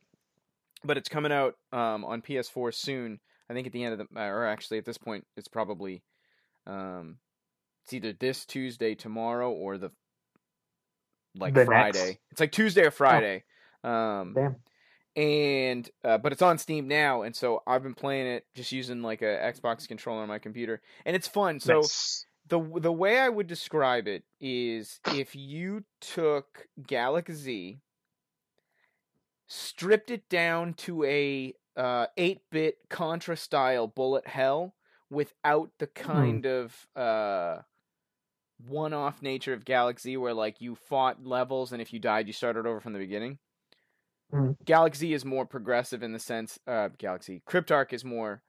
[0.83, 3.19] But it's coming out um, on PS4 soon.
[3.49, 6.03] I think at the end of the, or actually at this point, it's probably,
[6.67, 7.17] um,
[7.89, 9.89] it's either this Tuesday, tomorrow, or the
[11.35, 12.05] like The Friday.
[12.05, 12.19] next?
[12.31, 13.43] It's like Tuesday or Friday.
[13.83, 14.55] Um, Damn.
[15.15, 19.01] and uh, but it's on Steam now, and so I've been playing it just using
[19.01, 21.59] like a Xbox controller on my computer, and it's fun.
[21.59, 22.25] So Nice.
[22.47, 27.79] the the way I would describe it is if you took Galak-Z,
[29.47, 34.75] stripped it down to a uh, 8-bit Contra style bullet hell
[35.09, 37.59] without the kind of uh,
[38.67, 42.65] one-off nature of Galak-Z where like you fought levels and if you died you started
[42.65, 43.39] over from the beginning.
[44.33, 44.57] Mhm.
[44.65, 48.43] Galak-Z is more progressive in the sense uh, Galak-Z Cryptark is more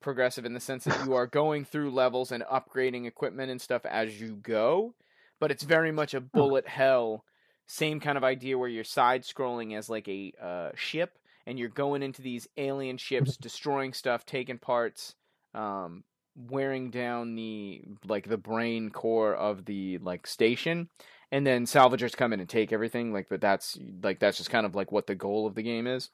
[0.00, 3.86] progressive in the sense that you are going through levels and upgrading equipment and stuff
[3.86, 4.94] as you go,
[5.40, 7.24] but it's very much a bullet hell.
[7.66, 11.68] Same kind of idea where you're side scrolling as like a uh, ship and you're
[11.68, 15.14] going into these alien ships, destroying stuff, taking parts,
[15.54, 16.04] um,
[16.36, 20.88] wearing down the like the brain core of the like station,
[21.30, 23.12] and then salvagers come in and take everything.
[23.12, 25.86] Like, but that's like that's just kind of like what the goal of the game
[25.86, 26.10] is.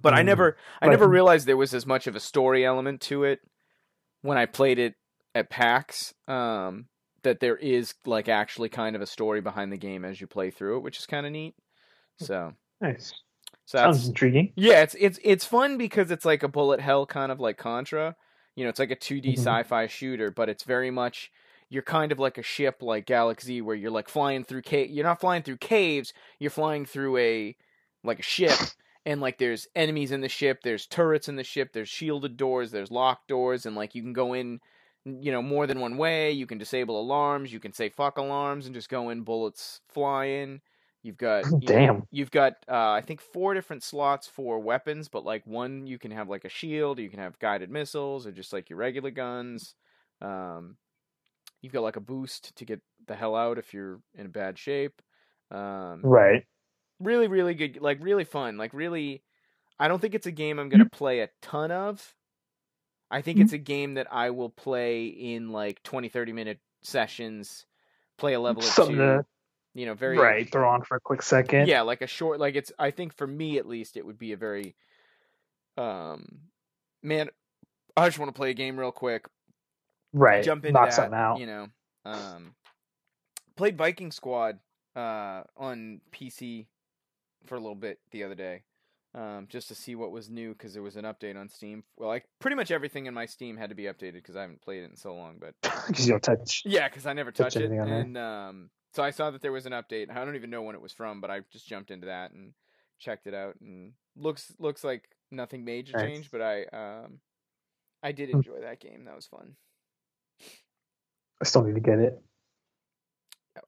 [0.00, 0.26] But I Mhm.
[0.26, 3.40] never, I never realized there was as much of a story element to it
[4.22, 4.94] when I played it
[5.34, 6.14] at PAX.
[6.26, 6.88] Um,
[7.22, 10.50] that there is like actually kind of a story behind the game as you play
[10.50, 11.54] through it, which is kind of neat.
[12.18, 13.14] So, Nice.
[13.64, 14.52] so that's Sounds intriguing.
[14.56, 18.14] yeah, it's it's it's fun because it's like a bullet hell kind of like Contra.
[18.56, 19.38] You know, it's like a 2D Mhm.
[19.38, 21.30] sci-fi shooter, but it's very much
[21.70, 24.90] you're kind of like a ship like Galak-Z where you're like flying through cave.
[24.90, 26.12] You're not flying through caves.
[26.38, 27.56] You're flying through a
[28.04, 28.58] like a ship,
[29.06, 32.70] and like there's enemies in the ship, there's turrets in the ship, there's shielded doors,
[32.70, 34.60] there's locked doors, and like you can go in,
[35.04, 36.30] you know, more than one way.
[36.32, 40.60] You can disable alarms, you can say fuck alarms and just go in, bullets flying.
[41.04, 42.02] You've got Damn.
[42.10, 46.10] You've got uh, I think four different slots for weapons, but like one you can
[46.10, 49.76] have like a shield, you can have guided missiles, or just like your regular guns.
[50.20, 50.76] Um,
[51.60, 55.00] you've got like a boost to get the hell out if you're in bad shape.
[55.50, 56.44] Um, Right.
[57.00, 59.22] really really good like really fun like really
[59.78, 62.14] i don't think it's a game i'm going to play a ton of
[63.10, 67.66] i think it's a game that i will play in like 20 30 minute sessions
[68.16, 69.24] play a level or Something two to
[69.74, 71.66] you know very right throw on for a quick second.
[71.68, 74.32] yeah like a short like it's i think for me at least it would be
[74.32, 74.74] a very
[75.76, 76.24] um
[77.02, 77.28] man
[77.96, 79.26] i just want to play a game real quick
[80.12, 80.44] Right.
[80.44, 81.40] jump into Knock that something out.
[81.40, 81.66] you know
[82.04, 82.54] um
[83.56, 84.58] played viking squad
[84.94, 86.66] uh on pc
[87.46, 88.62] for a little bit the other day
[89.16, 92.08] um just to see what was new because there was an update on steam well
[92.08, 94.84] like pretty much everything in my steam had to be updated because i haven't played
[94.84, 95.54] it in so long but
[95.88, 96.62] Because you don't touch.
[96.64, 98.00] yeah because i never Touch touch it anything on there.
[98.00, 100.74] and um so i saw that there was an update i don't even know when
[100.74, 102.52] it was from but i just jumped into that and
[102.98, 106.02] checked it out and looks looks like nothing major Nice.
[106.02, 107.18] changed but i um
[108.02, 108.36] i did Hmm.
[108.36, 109.56] enjoy that game that was fun
[111.40, 112.22] I still need to get it.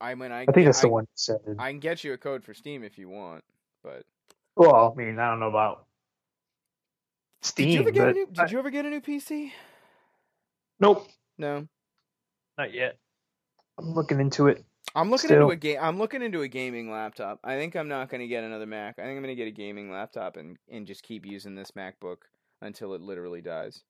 [0.01, 1.39] i mean i I think that's the one said.
[1.59, 3.45] I can get you a code for Steam if you want,
[3.83, 4.05] but
[4.57, 5.87] Well, I mean, I don't know about
[7.43, 8.27] Steam, did you ever get a new?
[8.27, 9.53] Did I- you ever get a new PC?
[10.81, 11.07] nope,
[11.39, 11.67] No,
[12.59, 12.99] not yet.
[13.79, 14.65] I'm looking into it.
[14.96, 15.42] I'm looking Still.
[15.42, 15.78] into a game.
[15.80, 17.38] I'm looking into a gaming laptop.
[17.44, 18.98] I think I'm not going to get another Mac.
[18.98, 21.72] I think I'm going to get a gaming laptop and and just keep using this
[21.72, 22.16] MacBook
[22.62, 23.82] until it literally dies.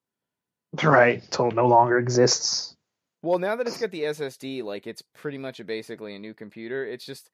[0.83, 2.75] Right, till it no longer exists.
[3.23, 6.35] Well, now that it's got the SSD, like it's pretty much a, basically a new
[6.35, 6.85] computer.
[6.85, 7.31] It's just,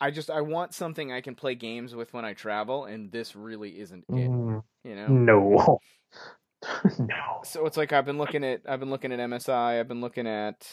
[0.00, 3.34] I just I want something I can play games with when I travel, and this
[3.34, 4.30] really isn't it.
[4.30, 5.08] Mm, You know.
[5.08, 5.78] no,
[6.98, 7.40] no.
[7.44, 10.26] so it's like I've been looking at I've been looking at MSI, I've been looking
[10.26, 10.66] at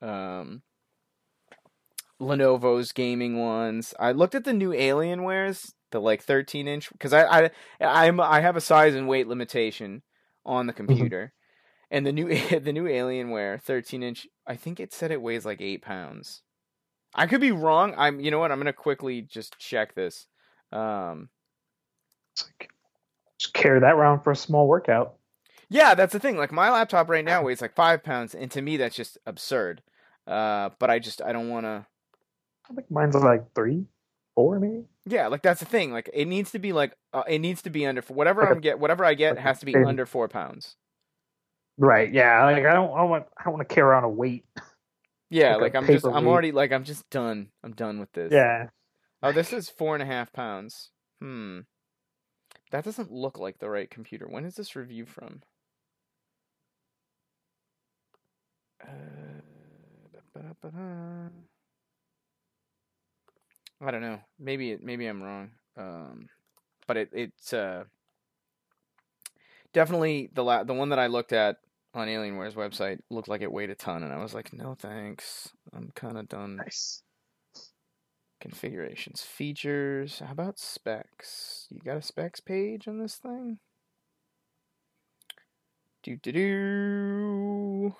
[0.00, 0.62] um
[2.22, 3.92] Lenovo's gaming ones.
[3.98, 8.40] I looked at the new Alienwares, the like 13 inch because I I I'm I
[8.40, 10.02] have a size and weight limitation
[10.44, 11.32] on the computer.
[11.90, 12.28] And the new
[12.60, 16.42] the new Alienware 13 inch, I think it said it weighs like 8 pounds.
[17.14, 17.94] I could be wrong.
[17.98, 18.50] I'm you know what?
[18.50, 20.26] I'm going to quickly just check this.
[20.70, 21.28] Um
[22.40, 22.70] like,
[23.38, 25.16] just carry that around for a small workout.
[25.68, 26.36] Yeah, that's the thing.
[26.36, 29.82] Like my laptop right now weighs like five pounds, and to me that's just absurd.
[30.26, 31.86] Uh, but I just I don't want to.
[32.72, 33.84] I think mine's like three,
[34.34, 34.84] four, maybe.
[35.04, 35.92] Yeah, like that's the thing.
[35.92, 38.60] Like it needs to be like uh, it needs to be under whatever Like I'm
[38.60, 40.76] get whatever I get like has to be under four pounds.
[41.76, 42.12] Right.
[42.12, 42.44] Yeah.
[42.44, 42.92] Like I don't.
[42.92, 43.26] I don't want.
[43.38, 44.44] I don't want to carry on a weight.
[45.28, 47.48] Yeah, Like like I'm just I'm already like I'm just done.
[47.64, 48.32] I'm done with this.
[48.32, 48.68] Yeah.
[49.22, 50.90] Oh, this is four and a half pounds.
[51.20, 51.60] Hmm.
[52.70, 54.26] That doesn't look like the right computer.
[54.28, 55.40] When is this review from?
[58.82, 59.42] Uh.
[63.84, 64.20] I don't know.
[64.38, 65.50] Maybe it, maybe I'm wrong.
[65.76, 66.28] Um,
[66.86, 67.84] but it it's uh
[69.72, 71.56] definitely the la- the one that I looked at
[71.94, 75.50] on Alienware's website looked like it weighed a ton, and I was like, no thanks.
[75.72, 76.56] I'm kind of done.
[76.56, 77.02] Nice.
[78.40, 80.18] Configurations, features.
[80.18, 81.66] How about specs?
[81.70, 83.58] You got a specs page on this thing?
[86.02, 87.96] Do do do.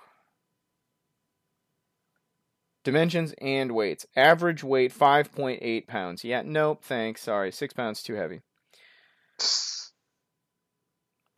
[2.84, 4.06] Dimensions and weights.
[4.16, 6.24] Average weight 5.8 pounds.
[6.24, 7.22] Yeah, nope, thanks.
[7.22, 8.40] Sorry, 6 pounds too heavy.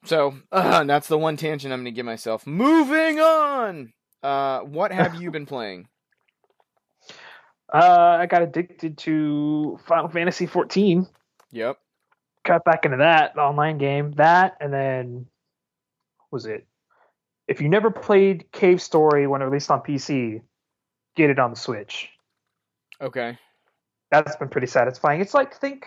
[0.04, 2.46] So, uh, that's the one tangent I'm going to give myself.
[2.46, 3.92] Moving on!
[4.22, 5.88] Uh, what have you been playing?
[7.72, 11.06] Uh, I got addicted to Final Fantasy 14.
[11.52, 11.76] Yep.
[12.44, 14.12] Got back into that the online game.
[14.12, 15.26] That and then
[16.28, 16.66] what was it?
[17.48, 20.42] If you never played Cave Story when it released on PC,
[21.16, 22.10] get it on the Switch.
[23.00, 23.38] Okay.
[24.10, 25.20] That's been pretty satisfying.
[25.20, 25.86] It's like think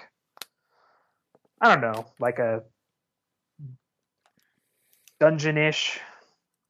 [1.61, 2.63] I don't know, like a
[5.19, 5.99] dungeon-ish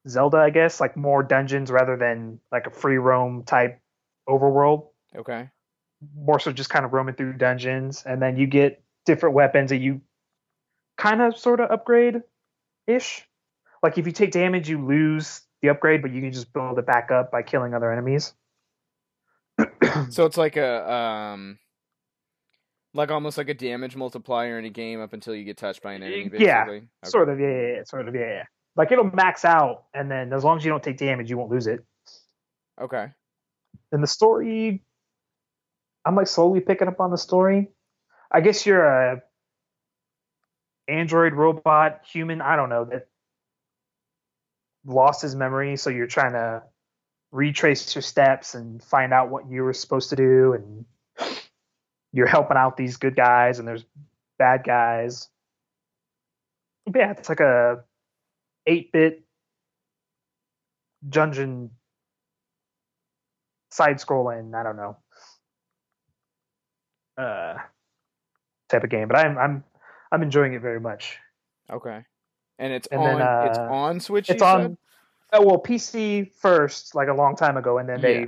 [0.07, 3.81] Zelda, I guess, like more dungeons rather than like a free roam type
[4.29, 4.87] overworld.
[5.15, 5.49] Okay.
[6.15, 9.77] more so just kind of roaming through dungeons and then you get different weapons that
[9.77, 10.01] you
[10.97, 12.21] kind of sort of upgrade
[12.85, 13.25] ish
[13.81, 16.85] like if you take damage you lose the upgrade but you can just build it
[16.85, 18.33] back up by killing other enemies
[20.11, 21.59] So it's like a um
[22.93, 25.93] like almost like a damage multiplier in a game up until you get touched by
[25.93, 26.45] an enemy basically.
[26.45, 27.09] Yeah, Okay.
[27.09, 28.43] sort of yeah, yeah, yeah sort of yeah, yeah
[28.75, 31.51] like it'll max out and then as long as you don't take damage you won't
[31.51, 31.83] lose it
[32.79, 33.07] Okay.
[33.91, 34.83] and the story
[36.05, 37.69] i'm like slowly picking up on the story
[38.31, 39.21] i guess you're a
[40.87, 43.07] android, robot, human, I don't know, that
[44.85, 45.75] lost his memory.
[45.77, 46.63] So you're trying to
[47.31, 50.53] retrace your steps and find out what you were supposed to do.
[50.53, 50.85] And
[52.13, 53.85] you're helping out these good guys, and there's
[54.39, 55.29] bad guys.
[56.85, 57.83] But yeah, it's like a
[58.65, 59.23] 8 bit
[61.07, 61.71] dungeon
[63.71, 64.97] side scrolling, I don't know.
[67.17, 67.57] Uh
[68.69, 69.63] type of game, but I'm I'm
[70.11, 71.17] I'm enjoying it very much.
[71.71, 72.03] Okay.
[72.59, 74.29] And it's And on then, uh, it's on Switch.
[74.29, 74.77] It's on said?
[75.33, 78.27] Oh, well PC first, like a long time ago, and then they Yeah.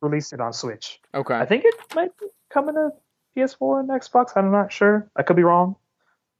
[0.00, 1.00] released it on Switch.
[1.14, 1.34] Okay.
[1.34, 2.90] I think it might be coming to
[3.34, 4.36] PS4 and Xbox.
[4.36, 5.10] I'm not sure.
[5.16, 5.76] I could be wrong.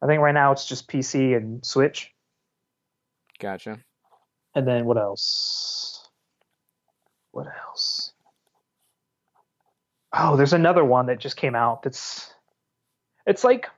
[0.03, 2.13] I think right now it's just PC and Switch.
[3.39, 3.79] Gotcha.
[4.55, 6.09] And then what else?
[7.33, 8.13] What else?
[10.13, 11.83] Oh, there's another one that just came out.
[11.83, 12.33] That's
[13.27, 13.69] it's like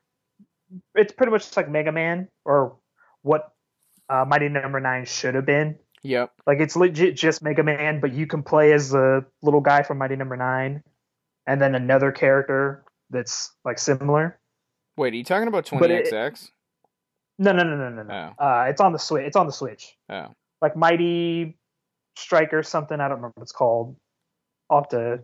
[0.95, 2.77] it's pretty much like Mega Man or
[3.23, 3.53] what
[4.09, 5.77] uh, Mighty Number Nine should have been.
[6.03, 6.33] Yep.
[6.47, 9.99] Like it's legit just Mega Man, but you can play as the little guy from
[9.99, 10.83] Mighty Number Nine,
[11.47, 14.39] and then another character that's like similar.
[14.97, 16.51] Wait, are you talking about 20XX?
[17.39, 18.35] No, no, no, no, no, no.
[18.39, 18.45] Oh.
[18.45, 19.25] Uh, it's on the Switch.
[19.25, 19.97] It's on the Switch.
[20.09, 20.35] Oh.
[20.61, 21.57] like Mighty
[22.17, 23.01] Striker something.
[23.01, 23.97] I don't remember what it's called.
[24.71, 25.21] I'll have to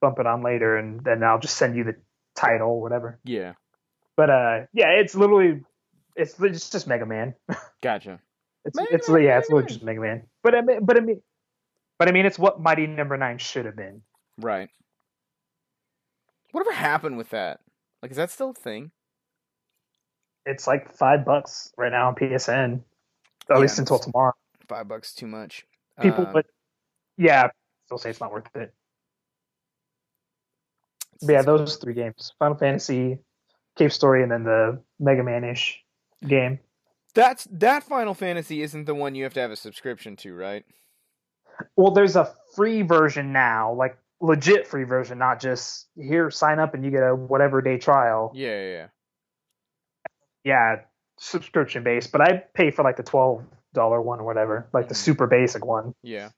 [0.00, 1.96] bump it on later, and then I'll just send you the
[2.34, 3.18] title, whatever.
[3.24, 3.54] Yeah.
[4.16, 5.62] But uh, yeah, it's literally
[6.16, 7.34] it's it's just Mega Man.
[7.82, 8.20] Gotcha.
[8.64, 10.22] It's Mega it's Man, yeah, it's literally just Mega Man.
[10.42, 11.22] But I mean, but I mean,
[11.98, 14.02] but I mean, it's what Mighty Number Nine should have been.
[14.38, 14.68] Right.
[16.52, 17.60] Whatever happened with that?
[18.02, 18.90] Like, is that still a thing?
[20.44, 22.80] It's like five bucks right now on PSN, at
[23.50, 24.32] Yeah, least until tomorrow.
[24.68, 25.64] Five bucks too much.
[26.00, 26.46] People, Um, but
[27.16, 27.50] yeah,
[27.86, 28.72] still say it's not worth it.
[31.22, 33.18] But yeah, those three games: Final Fantasy,
[33.76, 35.82] Cave Story, and then the Mega Man-ish
[36.26, 36.58] game.
[37.14, 40.64] That's that Final Fantasy isn't the one you have to have a subscription to, right?
[41.76, 46.74] Well, there's a free version now, like legit free version, not just here sign up
[46.74, 48.32] and you get a whatever day trial.
[48.34, 48.86] Yeah, yeah, yeah.
[50.44, 50.76] Yeah,
[51.18, 53.42] subscription based, but I pay for like the twelve
[53.72, 54.98] dollar one or whatever, like the Mhm.
[54.98, 55.94] super basic one.
[56.02, 56.30] Yeah.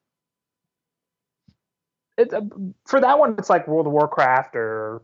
[2.17, 2.43] It, uh,
[2.87, 5.03] for that one, it's like World of Warcraft or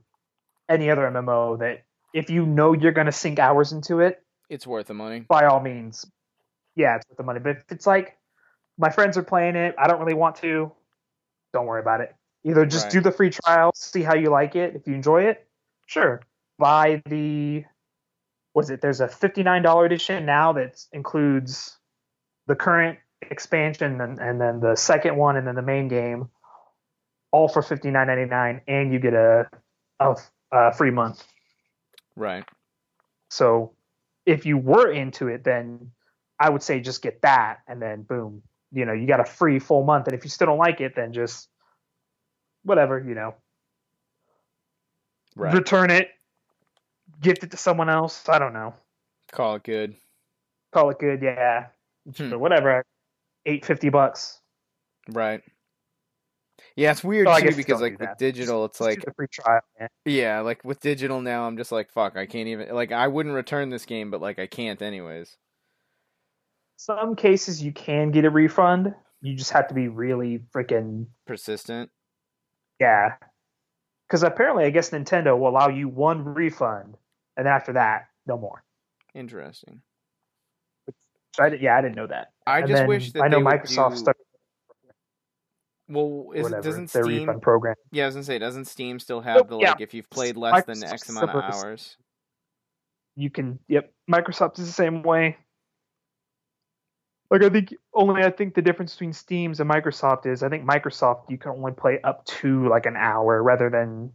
[0.68, 4.66] any other MMO that if you know you're going to sink hours into it, It's
[4.66, 5.20] worth the money.
[5.20, 6.04] by all means,
[6.76, 7.40] yeah, it's worth the money.
[7.40, 8.16] But if it's like
[8.78, 10.72] my friends are playing it, I don't really want to,
[11.52, 12.14] don't worry about it.
[12.44, 12.92] Either just Right.
[12.92, 14.76] do the free trial, see how you like it.
[14.76, 15.46] If you enjoy it,
[15.86, 16.20] sure.
[16.58, 17.64] Buy the
[18.54, 18.80] was it?
[18.80, 21.76] There's a fifty nine dollar edition now that includes
[22.46, 26.28] the current expansion and, and then the second one and then the main game,
[27.32, 29.48] all for fifty nine ninety nine, and you get a,
[29.98, 30.16] a
[30.52, 31.24] a free month.
[32.14, 32.44] Right.
[33.30, 33.73] So
[34.26, 35.92] if you were into it, then
[36.38, 39.58] I would say just get that, and then boom, you know, you got a free
[39.58, 40.06] full month.
[40.06, 41.48] And if you still don't like it, then just
[42.62, 43.34] whatever, you know,
[45.36, 45.52] Right.
[45.54, 46.10] return it,
[47.20, 48.28] gift it to someone else.
[48.28, 48.74] I don't know.
[49.32, 49.96] Call it good.
[50.72, 51.68] Call it good, yeah,
[52.16, 52.30] Hmm.
[52.30, 52.84] but whatever.
[53.46, 54.40] Eight fifty bucks.
[55.08, 55.42] Right.
[56.76, 59.60] Yeah, it's weird Oh, I too because like with digital, it's Just like free trial.
[59.78, 59.88] Man.
[60.04, 63.34] yeah, like with digital now, I'm just like fuck, I can't even like I wouldn't
[63.34, 65.36] return this game, but like I can't anyways.
[66.76, 68.92] Some cases you can get a refund.
[69.22, 71.90] You just have to be really freaking Persistent.
[72.80, 73.14] Yeah.
[74.08, 76.96] Because apparently, I guess Nintendo will allow you one refund,
[77.36, 78.62] and after that, no more.
[79.14, 79.80] Interesting.
[81.36, 82.32] So I yeah, I didn't know that.
[82.46, 84.23] I And just wish that I know Microsoft do- started
[85.88, 87.20] Well, is whatever doesn't their Steam?
[87.20, 87.74] refund program.
[87.92, 89.70] Yeah, I was gonna say, doesn't Steam still have Nope, the yeah.
[89.70, 91.96] like if you've played less than X amount of hours?
[93.16, 93.92] You can, yep.
[94.10, 95.36] Microsoft is the same way.
[97.30, 100.68] Like I think only I think the difference between Steam's and Microsoft is I think
[100.68, 104.12] Microsoft you can only play up to like an hour rather than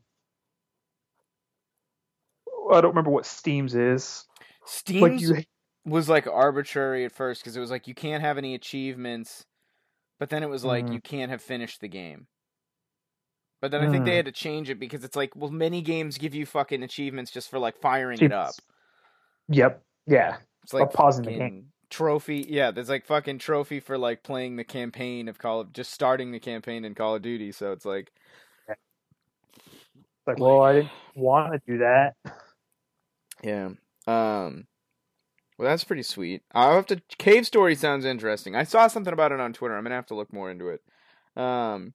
[2.71, 4.25] I don't remember what Steam's is.
[4.65, 5.43] Steam's Like you
[5.85, 9.45] was like arbitrary at first because it was like you can't have any achievements,
[10.19, 10.93] but then it was like Mhm.
[10.93, 12.27] you can't have finished the game.
[13.61, 14.15] But then I think they Mm.
[14.17, 17.49] had to change it because it's like, well, many games give you fucking achievements just
[17.49, 18.53] for like firing it up.
[19.49, 19.83] Yep.
[20.07, 20.37] Yeah.
[20.63, 22.45] It's like pausing the fucking trophy.
[22.47, 26.31] Yeah, there's like fucking trophy for like playing the campaign of Call of just starting
[26.31, 27.51] the campaign in Call of Duty.
[27.51, 28.11] So it's like,
[28.69, 32.15] It's like, well, I didn't want to do that.
[33.43, 33.69] yeah.
[34.07, 34.67] Um.
[35.59, 36.41] Well, that's pretty sweet.
[36.53, 37.01] I'll have to.
[37.17, 38.55] Cave Story sounds interesting.
[38.55, 39.75] I saw something about it on Twitter.
[39.75, 40.81] I'm gonna have to look more into it.
[41.35, 41.93] Um.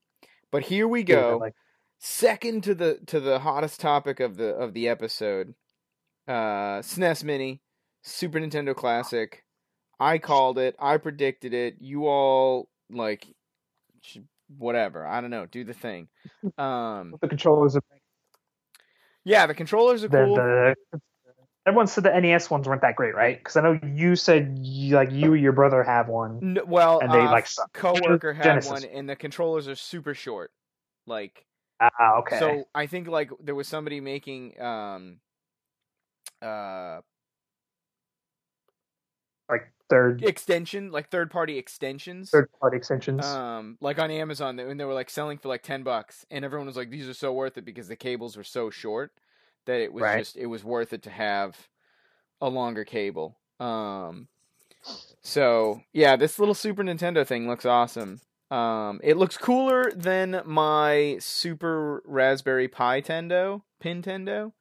[0.53, 1.39] But here we go.
[1.41, 1.55] Like,
[1.99, 5.55] second to the to the hottest topic of the of the episode
[6.29, 7.63] uh SNES Mini
[8.03, 9.43] Super Nintendo Classic.
[9.99, 10.77] I called it.
[10.79, 11.77] I predicted it.
[11.81, 13.27] You all like
[14.59, 15.07] whatever.
[15.07, 15.47] I don't know.
[15.47, 16.09] Do the thing.
[16.59, 17.83] Um, the controllers are
[19.25, 20.35] yeah, the controllers are the, cool.
[20.35, 20.75] the
[21.67, 23.39] everyone said the NES ones weren't that great, right?
[23.39, 26.41] Because I know you said you, like you or your brother have one.
[26.43, 27.73] N- well, and they, uh, like, suck.
[27.73, 28.71] coworker had Genesis.
[28.71, 30.53] one, and the controllers are super short.
[31.07, 31.47] Like
[31.81, 32.39] Ah, okay.
[32.39, 35.19] So I think like there was somebody making um
[36.41, 37.01] uh
[39.49, 43.25] like third extension like third party extensions third party extensions.
[43.25, 46.67] um like on Amazon when they were like selling for like 10 bucks and everyone
[46.67, 49.13] was like these are so worth it because the cables were so short
[49.67, 50.19] that it was Right.
[50.19, 51.57] just it was worth it to have
[52.41, 53.37] a longer cable.
[53.61, 54.29] Um
[55.23, 58.21] so yeah, this little Super Nintendo thing looks awesome.
[58.51, 64.53] Um it looks cooler than my Super Raspberry Pi Tendo, Pintendo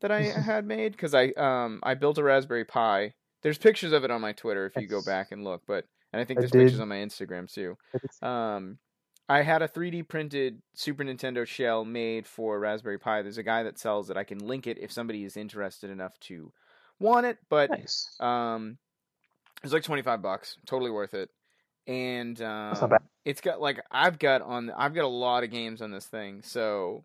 [0.00, 3.14] that I had made cuz I um I built a Raspberry Pi.
[3.42, 6.20] There's pictures of it on my Twitter if you go back and look, but and
[6.20, 7.76] I think I there's pictures on my Instagram too.
[8.26, 8.78] Um,
[9.28, 13.22] I had a 3D printed Super Nintendo shell made for Raspberry Pi.
[13.22, 14.16] There's a guy that sells it.
[14.16, 16.50] I can link it if somebody is interested enough to
[16.98, 17.38] want it.
[17.50, 18.08] But nice.
[18.20, 18.78] um,
[19.62, 20.56] it's like 25 bucks.
[20.66, 21.28] Totally worth it.
[21.86, 22.92] And um,
[23.24, 26.42] it's got like I've got on I've got a lot of games on this thing,
[26.42, 27.04] so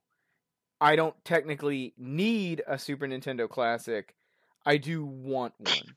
[0.82, 4.14] I don't technically need a Super Nintendo Classic.
[4.66, 5.96] I do want one.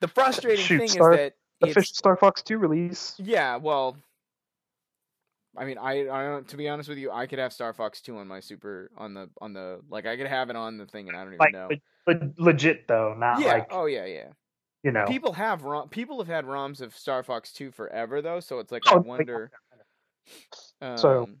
[0.00, 3.14] The frustrating Shoot, thing Star- is that Official Star Fox 2 release.
[3.18, 3.96] yeah, well,
[5.56, 6.46] I mean, I, I don't.
[6.48, 9.14] To be honest with you, I could have Star Fox Two on my super on
[9.14, 11.38] the on the like I could have it on the thing, and I don't even
[11.40, 11.68] Like know.
[12.06, 13.46] le- le- legit though, not yeah.
[13.54, 14.04] like oh yeah.
[14.04, 14.28] Yeah.
[14.84, 15.06] you know.
[15.06, 18.70] People have ROM, people have had ROMs of Star Fox Two forever though, so it's
[18.70, 19.50] like I Oh, like- wonder.
[20.96, 21.36] So- Um,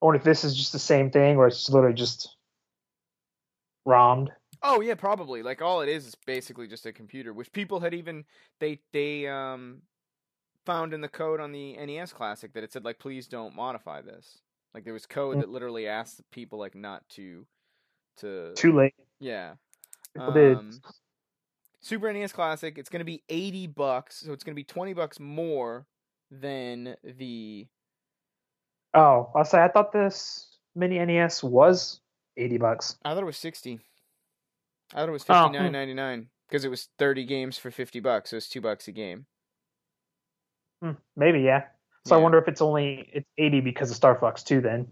[0.00, 2.36] I wonder if this is just the same thing or it's literally just
[3.86, 4.28] ROMmed.
[4.64, 5.44] oh yeah, probably.
[5.44, 8.24] Like all it is is basically just a computer, which people had even
[8.58, 9.82] they they um
[10.64, 14.00] found in the code on the NES Classic that it said like please don't modify
[14.02, 14.38] this.
[14.74, 15.40] Like there was code Mm.
[15.40, 17.46] that literally asked people like not to
[18.18, 18.94] to Too late.
[19.20, 19.54] yeah.
[20.18, 20.80] Um,
[21.80, 22.76] Super NES Classic.
[22.78, 25.86] It's going to be eighty bucks, so it's going to be twenty bucks more
[26.30, 27.66] than the.
[28.94, 32.00] Oh, I'll say I thought this mini NES was
[32.36, 32.96] eighty bucks.
[33.04, 33.80] I thought it was sixty.
[34.94, 37.70] I thought it was Oh, fifty nine ninety nine because it was thirty games for
[37.70, 39.26] fifty bucks, so it's two bucks a game.
[40.82, 41.64] Hmm, maybe yeah.
[42.04, 42.20] So Yeah.
[42.20, 44.88] I wonder if it's only it's eighty because of Star Fox Two then.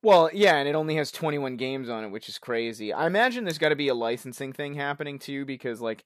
[0.00, 2.92] Well, yeah, and it only has 21 games on it, which is crazy.
[2.92, 6.04] I imagine there's got to be a licensing thing happening too, because like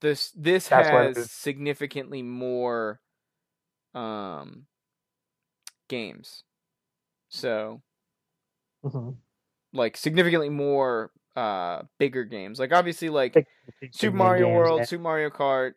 [0.00, 3.00] this this That's has significantly more
[3.94, 4.66] um
[5.88, 6.44] games.
[7.28, 7.82] So
[8.84, 9.10] Mm-hmm.
[9.72, 12.60] like significantly more uh bigger games.
[12.60, 13.46] Like obviously like
[13.92, 14.84] Super Mario games, World, yeah.
[14.86, 15.72] Super Mario Kart,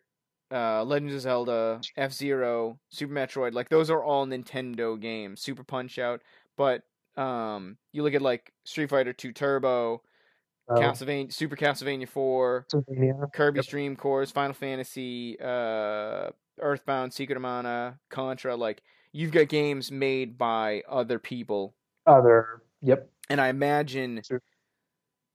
[0.50, 5.40] uh Legend of Zelda, F Zero, Super Metroid, like those are all Nintendo games.
[5.40, 6.22] Super Punch Out,
[6.56, 6.82] but
[7.16, 10.02] um you look at like Street Fighter 2 Turbo,
[10.68, 13.32] So, Castlevania Super Castlevania 4, Castlevania.
[13.32, 13.70] Kirby's Yep.
[13.70, 16.30] Dream Course, Final Fantasy, uh
[16.60, 18.82] Earthbound, Secret of Mana, Contra, like
[19.12, 21.74] you've got games made by other people.
[22.06, 22.62] Other.
[22.82, 23.10] Yep.
[23.30, 24.40] And I imagine True.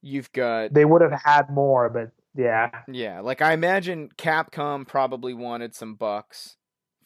[0.01, 2.69] you've got They would have had more, but yeah.
[2.87, 6.57] Yeah, like I imagine Capcom probably wanted some bucks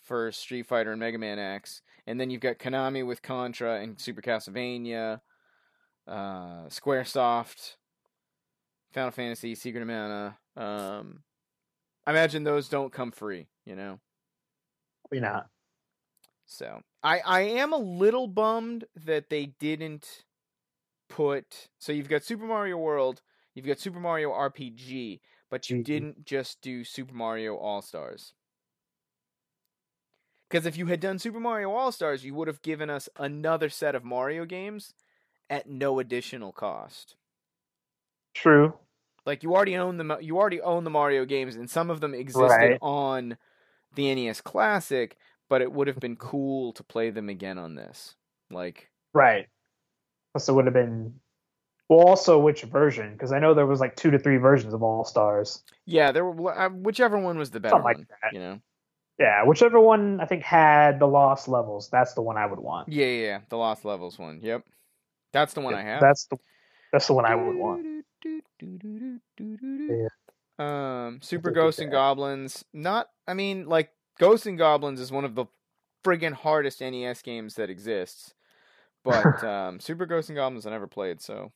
[0.03, 3.99] for Street Fighter and Mega Man X, and then you've got Konami with Contra and
[3.99, 5.19] Super Castlevania,
[6.07, 7.75] uh, SquareSoft,
[8.93, 10.37] Final Fantasy, Secret of Mana.
[10.55, 11.23] Um,
[12.05, 13.99] I imagine those don't come free, you know.
[15.03, 15.47] Probably not.
[16.45, 20.23] So I I am a little bummed that they didn't
[21.09, 21.67] put.
[21.79, 23.21] So you've got Super Mario World,
[23.57, 25.83] you've got Super Mario RPG, but you Mhm.
[25.83, 28.33] didn't just do Super Mario All Stars.
[30.47, 33.67] Because if you had done Super Mario All Stars, you would have given us another
[33.69, 34.93] set of Mario games
[35.49, 37.15] at no additional cost.
[38.33, 38.77] True.
[39.25, 42.13] Like you already own the you already own the Mario games, and some of them
[42.13, 42.77] existed Right.
[42.81, 43.37] on
[43.95, 45.17] the NES Classic,
[45.49, 48.15] but it would have been cool to play them again on this.
[48.51, 49.49] Like, Right.
[50.33, 51.19] Plus, it would have been.
[51.89, 53.13] Well, also which version?
[53.13, 55.63] Because I know there was like two to three versions of All Stars.
[55.85, 58.33] yeah, there were uh, whichever one was the better Something like one, that.
[58.33, 58.59] you know.
[59.19, 61.89] Yeah, whichever one I think had the lost levels.
[61.89, 62.89] That's the one I would want.
[62.89, 64.41] Yeah, yeah, yeah, the Lost Levels one.
[64.43, 64.63] Yep,
[65.33, 66.01] that's the one I have.
[66.01, 66.37] That's the
[66.91, 67.85] that's the one I would want.
[70.59, 71.91] Um, Super Ghosts and.
[71.91, 72.65] Goblins.
[72.73, 75.45] Not, I mean, like Ghosts and Goblins is one of the
[76.03, 78.33] friggin' hardest NES games that exists.
[79.03, 81.51] But um, Super Ghosts and Goblins I never played, so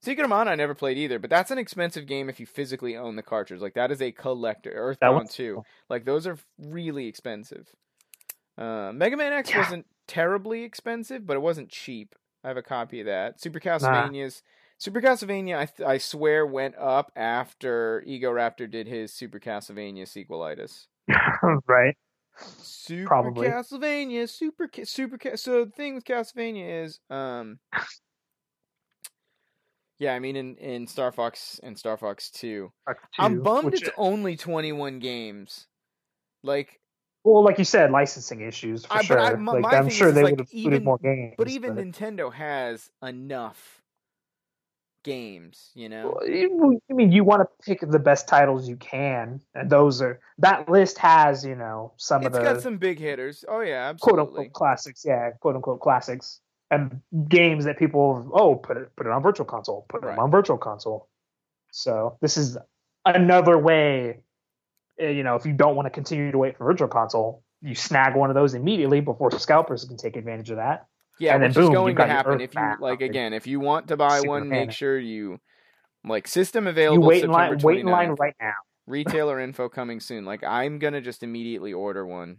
[0.00, 2.96] Secret of Mana I never played either, but that's an expensive game if you physically
[2.96, 3.60] own the cartridge.
[3.60, 4.70] Like that is a collector.
[4.70, 5.62] That Earthbound was- too.
[5.90, 7.68] Like those are really expensive.
[8.56, 9.58] Uh, Mega Man X Yeah.
[9.58, 12.14] wasn't terribly expensive, but it wasn't cheap.
[12.44, 13.40] I have a copy of that.
[13.40, 14.42] Super Castlevania's
[14.80, 20.86] Super Castlevania, I, th- I swear, went up after Egoraptor did his Super Castlevania sequelitis.
[21.66, 21.96] right.
[22.38, 23.48] Super Probably.
[23.48, 27.58] Castlevania, Super Super So the thing with Castlevania is, um,
[29.98, 33.88] yeah, I mean in in Star Fox and Star Fox Two, Fuck I'm bummed it's
[33.96, 35.66] only 21 games.
[36.44, 36.80] Like,
[37.24, 39.20] well, like you said, licensing issues for I- but sure.
[39.20, 41.34] I- my- like my I'm sure is, they like, would have included more games.
[41.36, 43.82] but even Nintendo has enough
[45.04, 46.14] games, you know.
[46.20, 50.02] Well, you- I mean, you want to pick the best titles you can, and those
[50.02, 53.44] are that list has you know some It's of the got some big hitters.
[53.48, 55.04] Oh yeah, quote unquote classics.
[55.04, 56.40] Yeah, quote unquote classics,
[56.70, 60.10] and games that people oh put it put it on virtual console, put Right.
[60.12, 61.08] them on virtual console.
[61.72, 62.58] So this is
[63.04, 64.20] another way.
[64.98, 67.74] eh, You know, if you don't want to continue to wait for virtual console, you
[67.74, 70.86] snag one of those immediately before scalpers can take advantage of that.
[71.18, 73.60] Yeah, and then which boom, is going to happen if you like again, if you
[73.60, 75.40] want to buy Super one, make sure you
[76.04, 77.02] like system available.
[77.02, 78.54] You wait in line, wait in line right now.
[78.86, 80.24] Retailer info coming soon.
[80.24, 82.38] Like I'm gonna just immediately order one.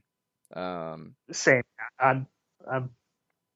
[0.55, 1.63] Um, Same.
[1.99, 2.25] I'm,
[2.69, 2.89] I'm,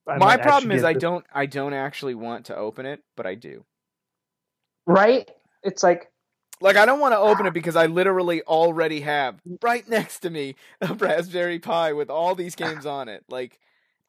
[0.08, 3.26] I my problem is I this- don't I don't actually want to open it, but
[3.26, 3.66] I do.
[4.86, 5.30] right.
[5.64, 6.12] It's like
[6.62, 7.50] Like I don't want to open ah.
[7.50, 12.36] it because I literally already have right next to me a Raspberry Pi with all
[12.36, 12.66] these ah.
[12.68, 13.24] games on it.
[13.30, 13.60] Like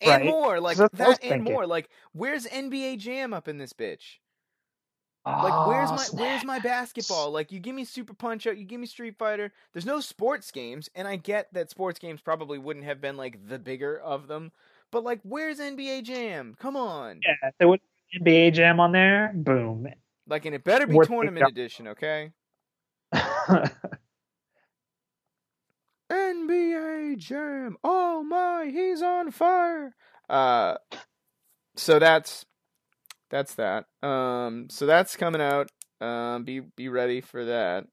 [0.00, 0.24] and Right.
[0.24, 1.44] more, like That's what I was that and thinking.
[1.44, 1.66] more.
[1.66, 4.18] Like where's NBA Jam up in this bitch?
[5.26, 7.30] Like where's oh, my where's my basketball?
[7.30, 9.52] Like you give me Super Punch Out, you give me Street Fighter.
[9.72, 13.48] There's no sports games, and I get that sports games probably wouldn't have been like
[13.48, 14.52] the bigger of them.
[14.94, 16.54] But like, where's NBA Jam?
[16.60, 17.20] Come on!
[17.26, 17.80] Yeah, there would
[18.22, 19.32] NBA Jam on there.
[19.34, 19.88] Boom.
[20.28, 22.30] Like, and it better be Worth tournament edition, okay?
[26.12, 27.76] NBA Jam.
[27.82, 29.96] Oh my, he's on fire.
[30.28, 30.76] Uh
[31.76, 32.46] so that's
[33.30, 33.86] that's that.
[34.02, 35.70] Um so that's coming out.
[36.00, 37.86] Um be be ready for that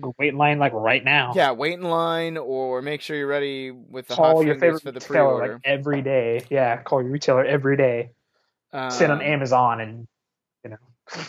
[0.00, 1.32] Go wait in line like right now.
[1.36, 4.82] yeah, wait in line or make sure you're ready with the hot Call your favorite
[4.82, 5.52] for the retailer pre-order.
[5.54, 6.42] like every day.
[6.50, 8.10] Yeah, call your retailer every day.
[8.90, 10.08] Sit on Um, Amazon and
[10.64, 11.22] you know.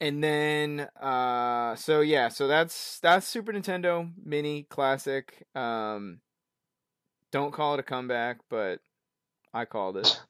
[0.00, 5.46] And then uh so yeah, so that's that's Super Nintendo Mini Classic.
[5.54, 6.20] Um
[7.32, 8.80] don't call it a comeback, but
[9.54, 10.20] I called it.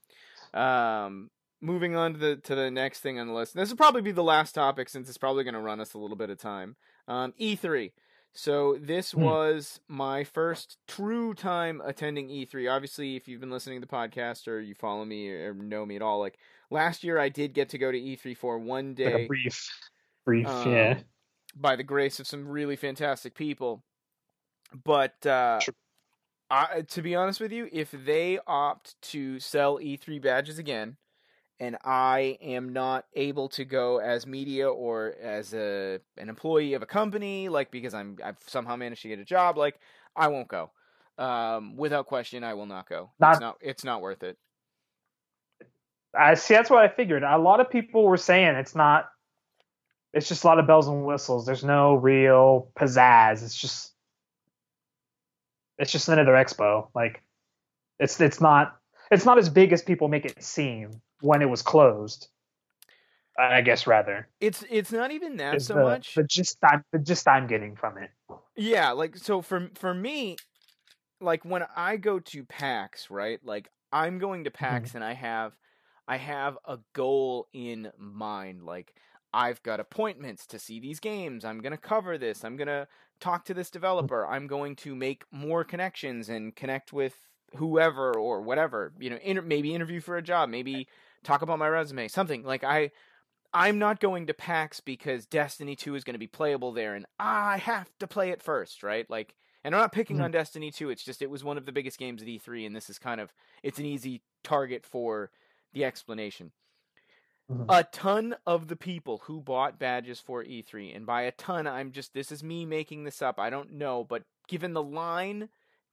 [0.55, 3.55] Um moving on to the to the next thing on the list.
[3.55, 5.99] This will probably be the last topic since it's probably going to run us a
[5.99, 6.77] little bit of time.
[7.07, 7.93] Um E3.
[8.35, 9.23] So this Hmm.
[9.23, 12.69] was my first true time attending E3.
[12.73, 15.97] Obviously, if you've been listening to the podcast or you follow me or know me
[15.97, 16.39] at all, like
[16.71, 19.69] last year I did get to go to E3 for one day Like brief
[20.25, 20.99] brief, um, yeah.
[21.57, 23.83] by the grace of some really fantastic people.
[24.85, 25.75] But uh, Sure.
[26.51, 30.97] I, to be honest with you, if they opt to sell E3 badges again,
[31.61, 36.83] and I am not able to go as media or as a an employee of
[36.83, 39.79] a company, like because I'm I've somehow managed to get a job, like
[40.17, 40.71] I won't go.
[41.19, 43.11] Um, without question, I will not go.
[43.19, 43.57] Not- it's not.
[43.61, 44.39] It's not worth it.
[46.15, 47.23] I see that's what I figured.
[47.23, 49.09] A lot of people were saying it's not
[50.15, 51.45] it's just a lot of bells and whistles.
[51.45, 53.43] There's no real pizzazz.
[53.43, 53.93] It's just
[55.79, 56.89] it's just another expo.
[56.95, 57.23] Like
[57.99, 58.78] it's it's not
[59.11, 62.29] it's not as big as people make it seem when it was closed.
[63.39, 64.29] I guess rather.
[64.41, 66.15] It's it's not even that so the, much.
[66.17, 68.11] But just I'm the gist I'm getting from it.
[68.57, 70.37] Yeah, like so for for me,
[71.21, 73.39] like when I go to PAX, right?
[73.45, 74.99] Like I'm going to PAX mm-hmm.
[74.99, 75.57] and I have
[76.09, 78.65] I have a goal in mind.
[78.65, 78.95] Like
[79.33, 81.45] I've got appointments to see these games.
[81.45, 82.45] I'm going to cover this.
[82.45, 82.89] I'm going to
[83.21, 83.75] talk to this mm-hmm.
[83.75, 84.27] developer.
[84.27, 88.93] I'm going to make more connections and connect with whoever or whatever.
[88.99, 90.89] You know, inter- maybe interview for a job, maybe
[91.25, 92.43] talk about my resume, something.
[92.43, 92.91] Like I
[93.53, 97.07] I'm not going to PAX because Destiny 2 is going to be playable there and
[97.19, 99.09] I have to play it first, right?
[99.11, 99.35] Like
[99.65, 100.25] and I'm not picking Mhm.
[100.25, 102.77] on Destiny 2, it's just it was one of the biggest games at E3 and
[102.77, 103.33] this is kind of
[103.63, 105.31] it's an easy target for
[105.73, 106.53] the explanation.
[107.51, 107.67] Mhm.
[107.71, 111.93] A ton of the people who bought badges for E3 and by a ton I'm
[111.93, 113.39] just this is me making this up.
[113.39, 115.49] I don't know, but given the line,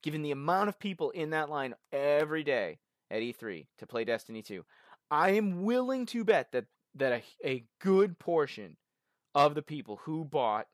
[0.05, 2.77] given the amount of people in that line every day
[3.09, 4.63] at E3 to play Destiny 2,
[5.09, 8.77] I am willing to bet that that a, a good portion
[9.33, 10.67] of the people who bought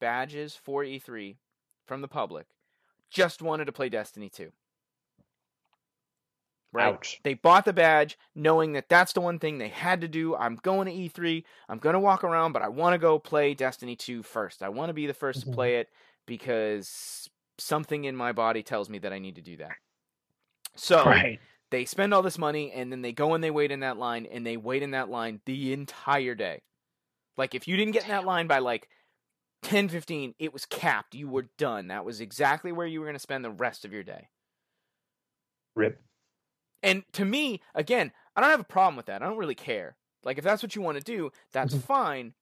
[0.00, 1.36] badges for E3
[1.84, 2.46] from the public
[3.10, 4.50] just wanted to play Destiny 2.
[6.72, 6.94] Right?
[6.94, 7.20] Ouch.
[7.24, 10.36] They bought the badge knowing that that's the one thing they had to do.
[10.36, 11.42] I'm going to E3.
[11.68, 14.62] I'm going to walk around, but I want to go play Destiny 2 first.
[14.62, 15.44] I want to be the 1st Mhm.
[15.44, 15.88] to play it
[16.26, 17.28] because
[17.58, 19.76] something in my body tells me that I need to do that.
[20.76, 21.40] So Right.
[21.70, 24.26] they spend all this money and then they go and they wait in that line
[24.26, 26.62] and they wait in that line the entire day.
[27.36, 28.88] Like if you didn't get in that line by like
[29.62, 31.14] 10 15, it was capped.
[31.14, 31.88] You were done.
[31.88, 34.28] That was exactly where you were going to spend the rest of your day.
[35.76, 36.02] Rip.
[36.82, 39.22] And to me, again, I don't have a problem with that.
[39.22, 39.96] I don't really care.
[40.22, 41.80] Like if that's what you want to do, that's Mhm.
[41.86, 42.34] fine.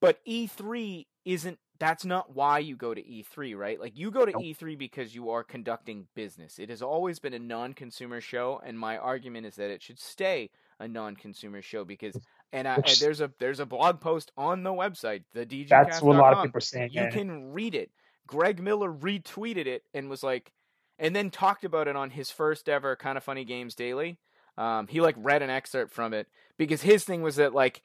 [0.00, 3.78] But E3 isn't that's not why you go to E3, right?
[3.78, 4.42] Like you go to Nope.
[4.42, 6.58] E3 because you are conducting business.
[6.58, 10.50] It has always been a non-consumer show and my argument is that it should stay
[10.80, 12.18] a non-consumer show because
[12.52, 15.84] and, I, and there's a there's a blog post on the website, the DGcast.com.
[15.84, 16.90] That's what a lot of people are saying.
[16.92, 17.10] You yeah.
[17.10, 17.90] can read it.
[18.26, 20.52] Greg Miller retweeted it and was like,
[20.98, 24.18] and then talked about it on his first ever kind of funny games daily.
[24.56, 27.82] Um, he like read an excerpt from it because his thing was that like,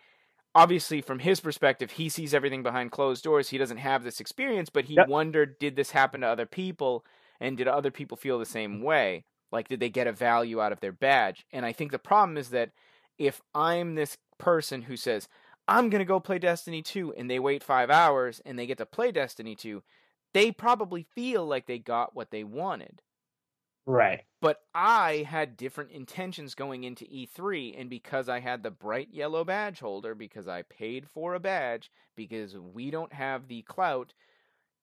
[0.55, 3.49] obviously from his perspective, he sees everything behind closed doors.
[3.49, 5.07] He doesn't have this experience, but he Yep.
[5.07, 7.05] wondered, did this happen to other people,
[7.39, 8.83] and did other people feel the same mm.
[8.83, 9.25] way?
[9.51, 11.45] Like, did they get a value out of their badge?
[11.51, 12.71] And I think the problem is that
[13.17, 15.27] if I'm this person who says,
[15.67, 18.77] I'm going to go play Destiny 2, and they wait five hours and they get
[18.79, 19.83] to play Destiny 2,
[20.33, 23.01] they probably feel like they got what they wanted.
[23.85, 24.25] Right.
[24.41, 29.45] But I had different intentions going into E3, and because I had the bright yellow
[29.45, 34.13] badge holder, because I paid for a badge, because we don't have the clout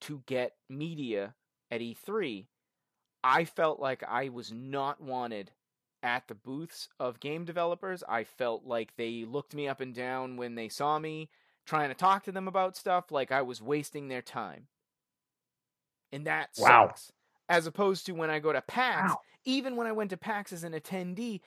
[0.01, 1.35] to get media
[1.71, 2.49] at E3,
[3.23, 5.53] I felt like I was not wanted
[6.03, 8.03] at the booths of game developers.
[8.03, 11.31] I felt like they looked me up and down when they saw me
[11.65, 14.69] trying to talk to them about stuff, like I was wasting their time.
[16.11, 16.97] And that Wow.
[16.97, 17.13] sucks.
[17.49, 19.21] As opposed to when I go to PAX, Wow.
[19.45, 21.39] even when I went to PAX as an attendee,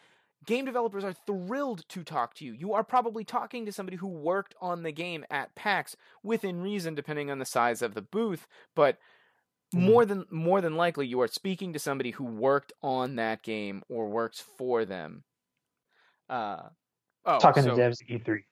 [0.46, 2.52] game developers are thrilled to talk to you.
[2.54, 6.94] You are probably talking to somebody who worked on the game at PAX within reason
[6.94, 8.98] depending on the size of the booth, but
[9.74, 9.80] Mhm.
[9.82, 13.82] more than more than likely you are speaking to somebody who worked on that game
[13.88, 15.22] or works for them.
[16.28, 16.70] Uh
[17.26, 18.44] oh, Talking so, to devs at E3.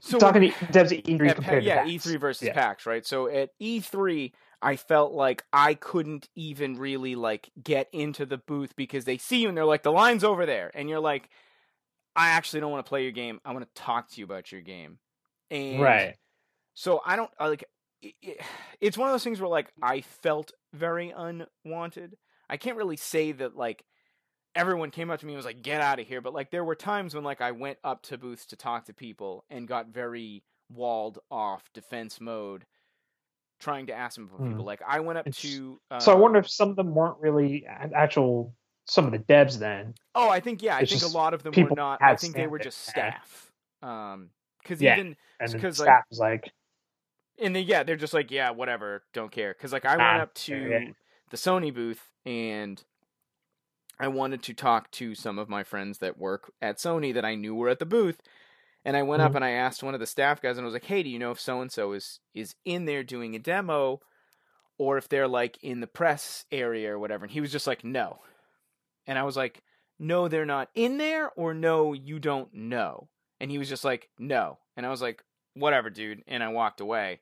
[0.00, 2.04] so Talking to devs at E3 at compared yeah, to PAX.
[2.06, 2.54] E3 versus Yeah.
[2.54, 3.04] PAX, right?
[3.06, 4.32] So at E3,
[4.62, 9.40] I felt like I couldn't even really like get into the booth because they see
[9.42, 11.30] you and they're like, the line's over there, and you're like,
[12.16, 13.40] I actually don't want to play your game.
[13.44, 14.98] I want to talk to you about your game,
[15.50, 16.16] and Right.
[16.74, 17.64] so I don't I, like.
[18.02, 18.40] It, it-
[18.80, 22.16] it's one of those things where like I felt very unwanted.
[22.48, 23.84] I can't really say that like
[24.54, 26.64] everyone came up to me and was like, "Get out of here," but like there
[26.64, 29.88] were times when like I went up to booths to talk to people and got
[29.88, 32.66] very walled off defense mode,
[33.60, 34.48] trying to ask them for Hmm.
[34.48, 34.64] people.
[34.64, 35.80] Like I went up It's- to.
[35.90, 38.54] Uh, So I wonder if some of them weren't really actual
[38.86, 39.94] some of the devs then.
[40.16, 40.74] Oh, I think yeah.
[40.76, 42.02] I think a lot of them were not.
[42.02, 43.52] I think they were just staff.
[43.82, 44.30] Um,
[44.62, 44.94] because Yeah.
[44.94, 46.52] even And then 'cause, the like, staff was like,
[47.38, 49.54] and they, yeah, they're just like, yeah, whatever, don't care.
[49.54, 50.90] Because like I Ah, went up to yeah.
[51.30, 52.82] the Sony booth and
[53.98, 57.34] I wanted to talk to some of my friends that work at Sony that I
[57.36, 58.20] knew were at the booth.
[58.84, 59.36] And I went up Mhm.
[59.36, 61.18] and I asked one of the staff guys and I was like, "Hey, do you
[61.18, 64.00] know if so and so is is in there doing a demo
[64.78, 67.84] or if they're like in the press area or whatever?" And he was just like,
[67.84, 68.20] "No."
[69.06, 69.62] And I was like,
[69.98, 73.08] "No, they're not in there or no, you don't know."
[73.40, 75.22] And he was just like, "No." And I was like,
[75.54, 77.20] "Whatever, dude." And I walked away.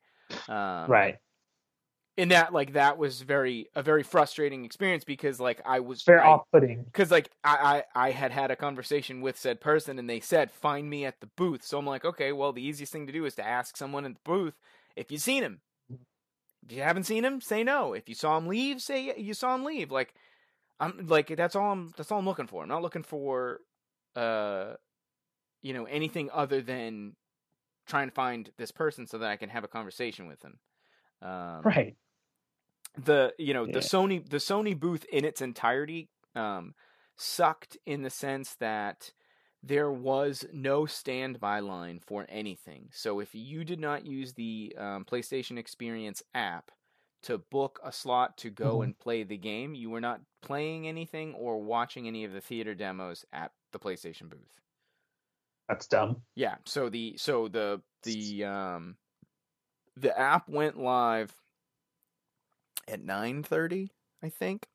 [0.49, 1.19] Um, right.
[2.19, 6.21] And that like that was very a very frustrating experience because like I was very
[6.21, 6.83] off-putting.
[6.83, 10.51] because like I, I I had had a conversation with said person and they said
[10.51, 11.65] find me at the booth.
[11.65, 14.15] So I'm like okay well the easiest thing to do is to ask someone at
[14.15, 14.55] the booth
[14.97, 15.61] if you've seen him.
[16.67, 17.95] If you haven't seen him say no.
[17.95, 19.93] If you saw him leave say you saw him leave.
[19.93, 20.13] Like
[20.81, 22.63] I'm like that's all I'm that's all I'm looking for.
[22.63, 23.61] I'm not looking for
[24.17, 24.75] uh
[25.63, 27.15] you know anything other than
[27.87, 30.59] trying to find this person so that I can have a conversation with them
[31.23, 31.97] um, Right.
[32.97, 36.75] The you know the Sony the Sony booth in its entirety um,
[37.17, 39.13] sucked in the sense that
[39.63, 42.89] there was no standby line for anything.
[42.93, 46.71] So if you did not use the um, PlayStation Experience app
[47.25, 48.85] to book a slot to go Mhm.
[48.85, 52.75] and play the game, you were not playing anything or watching any of the theater
[52.75, 54.61] demos at the PlayStation booth.
[55.69, 56.23] That's dumb.
[56.35, 56.57] Yeah.
[56.65, 58.97] So the so the the um
[59.97, 61.35] the app went live
[62.89, 64.67] at nine thirty, I think.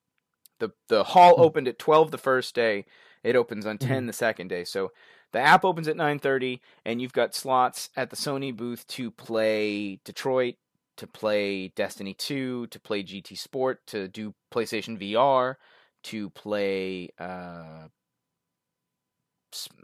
[0.59, 1.41] the The hall Hmm.
[1.41, 2.85] opened at twelve the first day.
[3.23, 4.07] It opens on 10 Mhm.
[4.07, 4.63] the second day.
[4.65, 4.91] So
[5.31, 9.11] the app opens at nine thirty, and you've got slots at the Sony booth to
[9.11, 10.55] play Detroit,
[10.97, 15.57] to play Destiny Two, to play GT Sport, to do PlayStation VR,
[16.03, 17.09] to play.
[17.19, 17.87] Uh,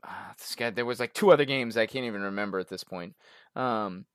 [0.03, 2.83] ah, this guy, there was like two other games I can't even remember at this
[2.83, 3.15] point.
[3.55, 4.05] Um,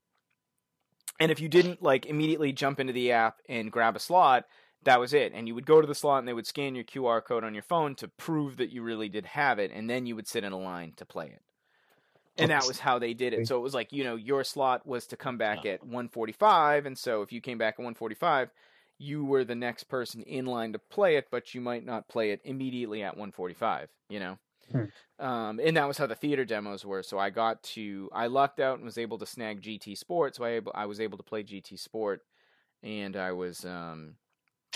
[1.20, 4.46] and if you didn't like immediately jump into the app and grab a slot,
[4.84, 5.32] that was it.
[5.34, 7.54] And you would go to the slot and they would scan your QR code on
[7.54, 10.44] your phone to prove that you really did have it, and then you would sit
[10.44, 11.42] in a line to play it.
[12.36, 13.46] And that was how they did it.
[13.46, 16.98] So it was like, you know, your slot was to come back at 145, and
[16.98, 18.50] so if you came back at 145,
[18.98, 22.32] you were the next person in line to play it, but you might not play
[22.32, 24.38] it immediately at 145, you know?
[24.70, 25.24] Hmm.
[25.24, 27.02] Um, and that was how the theater demos were.
[27.02, 30.36] So I got to, I lucked out and was able to snag GT Sport.
[30.36, 32.22] So I, able, I was able to play GT Sport,
[32.82, 34.16] and I was, um,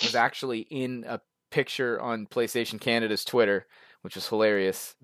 [0.02, 1.20] was actually in a
[1.50, 3.66] picture on PlayStation Canada's Twitter,
[4.02, 4.94] which was hilarious.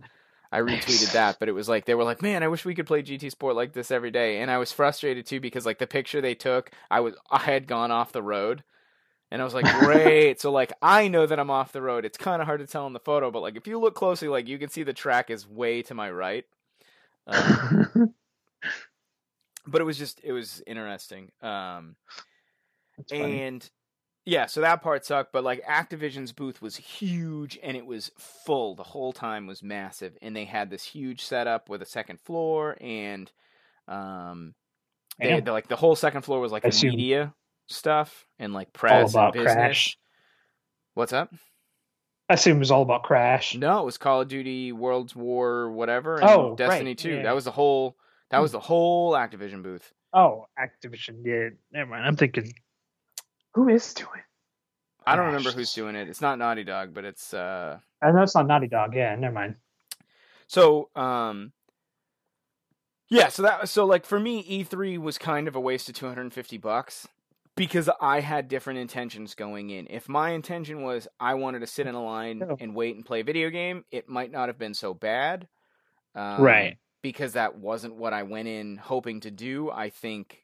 [0.53, 2.87] I retweeted that, but it was like they were like, "Man, I wish we could
[2.87, 5.87] play GT Sport like this every day." And I was frustrated too because like the
[5.87, 8.63] picture they took, I was I had gone off the road.
[9.35, 12.05] And I was like, "Great." so like I know that I'm off the road.
[12.05, 14.29] It's kind of hard to tell in the photo, but like if you look closely
[14.29, 16.45] like you can see the track is way to my right.
[17.27, 18.15] Um,
[19.67, 21.33] but it was just it was interesting.
[21.43, 21.97] Um
[23.11, 23.69] and
[24.25, 28.77] yeah, so that part sucked, but like Activision's booth was huge and it was full
[28.77, 32.77] the whole time was massive and they had this huge setup with a second floor
[32.81, 33.33] and
[33.89, 34.55] um
[35.19, 37.35] they had, like the whole second floor was like the media
[37.67, 39.53] stuff and like press and business.
[39.53, 39.99] Crash.
[40.95, 41.33] What's up?
[42.29, 43.55] I assume it was all about Crash.
[43.55, 46.99] No, it was Call of Duty World War whatever and oh, Destiny right.
[46.99, 47.11] 2.
[47.11, 47.23] Yeah.
[47.25, 47.97] That was the whole
[48.31, 49.93] that was the whole Activision booth.
[50.13, 51.23] Oh, Activision.
[51.25, 52.07] Yeah, never mind.
[52.07, 52.53] I'm thinking
[53.55, 54.23] who is doing?
[55.07, 56.09] I don't remember who's doing it.
[56.09, 57.35] It's not Naughty Dog, but it's.
[57.35, 58.95] uh I know it's not Naughty Dog.
[58.95, 59.57] Yeah, never mind.
[60.47, 61.53] So, um,
[63.09, 63.29] yeah.
[63.29, 67.07] So that so like for me, E3 was kind of a waste of 250 bucks
[67.57, 69.87] because I had different intentions going in.
[69.89, 72.57] If my intention was I wanted to sit in a line oh.
[72.59, 75.49] and wait and play a video game, it might not have been so bad.
[76.15, 76.79] Um, right.
[77.03, 79.71] Because that wasn't what I went in hoping to do.
[79.71, 80.43] I think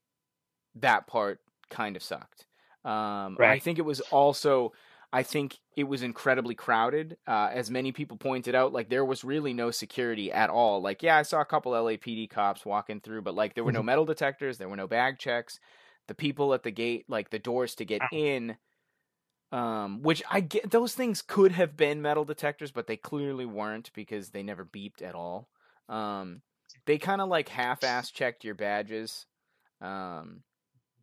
[0.76, 2.46] that part kind of sucked.
[2.84, 3.50] Um, right.
[3.50, 4.72] I think it was also,
[5.12, 7.16] I think it was incredibly crowded.
[7.26, 10.80] Uh, as many people pointed out, like there was really no security at all.
[10.80, 13.80] Like, yeah, I saw a couple LAPD cops walking through, but like there were no
[13.80, 13.86] mm-hmm.
[13.86, 15.58] metal detectors, there were no bag checks.
[16.10, 18.58] The people at the gate, like the doors to get in,
[19.52, 23.92] um, which I get, those things could have been metal detectors, but they clearly weren't
[23.94, 25.48] because they never beeped at all.
[25.88, 26.42] Um,
[26.86, 29.26] they kind of like half-ass checked your badges.
[29.80, 30.42] Um,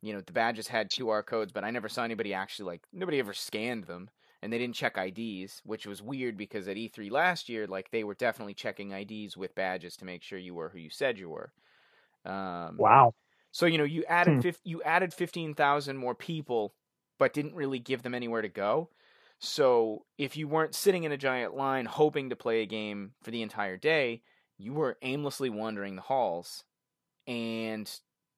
[0.02, 3.20] you know the badges had QR codes, but I never saw anybody actually like nobody
[3.20, 4.10] ever scanned them,
[4.42, 8.04] and they didn't check IDs, which was weird because at E3 last year, like they
[8.04, 11.30] were definitely checking IDs with badges to make sure you were who you said you
[11.30, 11.52] were.
[12.26, 13.14] Um, wow.
[13.58, 14.42] So you know you added hmm.
[14.42, 16.76] 50, you added fifteen thousand more people,
[17.18, 18.92] but didn't really give them anywhere to go.
[19.40, 23.32] So if you weren't sitting in a giant line hoping to play a game for
[23.32, 24.22] the entire day,
[24.60, 26.66] you were aimlessly wandering the halls,
[27.26, 27.90] and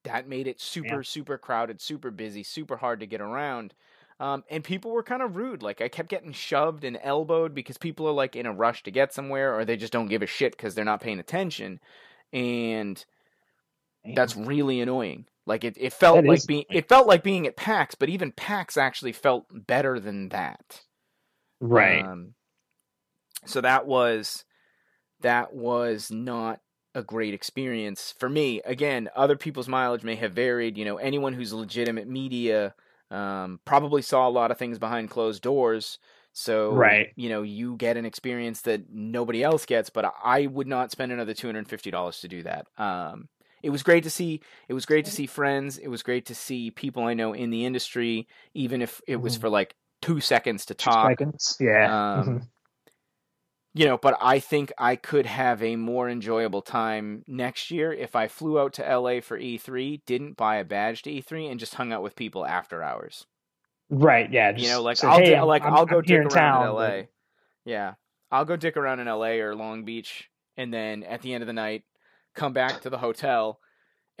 [0.04, 1.02] that made it super yeah.
[1.02, 3.74] super crowded super busy super hard to get around
[4.20, 7.76] um, and people were kind of rude like i kept getting shoved and elbowed because
[7.76, 10.26] people are like in a rush to get somewhere or they just don't give a
[10.26, 11.78] shit because they're not paying attention
[12.32, 13.04] and
[14.04, 14.14] Damn.
[14.14, 17.56] that's really annoying like it, it felt that like being it felt like being at
[17.56, 20.82] pax but even pax actually felt better than that
[21.60, 22.34] right um,
[23.46, 24.44] so that was
[25.20, 26.60] that was not
[26.94, 28.60] a great experience for me.
[28.64, 30.76] Again, other people's mileage may have varied.
[30.76, 32.74] You know, anyone who's legitimate media
[33.10, 35.98] um, probably saw a lot of things behind closed doors.
[36.32, 37.08] So, right.
[37.16, 41.10] you know, you get an experience that nobody else gets, but I would not spend
[41.10, 42.66] another $250 to do that.
[42.78, 43.28] Um,
[43.62, 44.40] it was great to see.
[44.68, 45.78] It was great to see friends.
[45.78, 49.34] It was great to see people I know in the industry, even if it was
[49.34, 49.40] mm-hmm.
[49.42, 51.10] for like two seconds to talk.
[51.10, 52.14] Seconds, yeah.
[52.18, 52.38] Um, mm-hmm
[53.72, 58.16] you know, but I think I could have a more enjoyable time next year if
[58.16, 61.76] I flew out to LA for E3, didn't buy a badge to E3, and just
[61.76, 63.26] hung out with people after hours.
[63.88, 64.30] Right.
[64.30, 64.56] Yeah.
[64.56, 66.66] you know, like said, I'll hey, like I'm, I'll go I'm dick around in, town,
[66.66, 66.88] in LA.
[66.88, 67.08] But...
[67.64, 67.94] Yeah,
[68.30, 71.46] I'll go dick around in LA or Long Beach, and then at the end of
[71.46, 71.84] the night,
[72.34, 73.60] come back to the hotel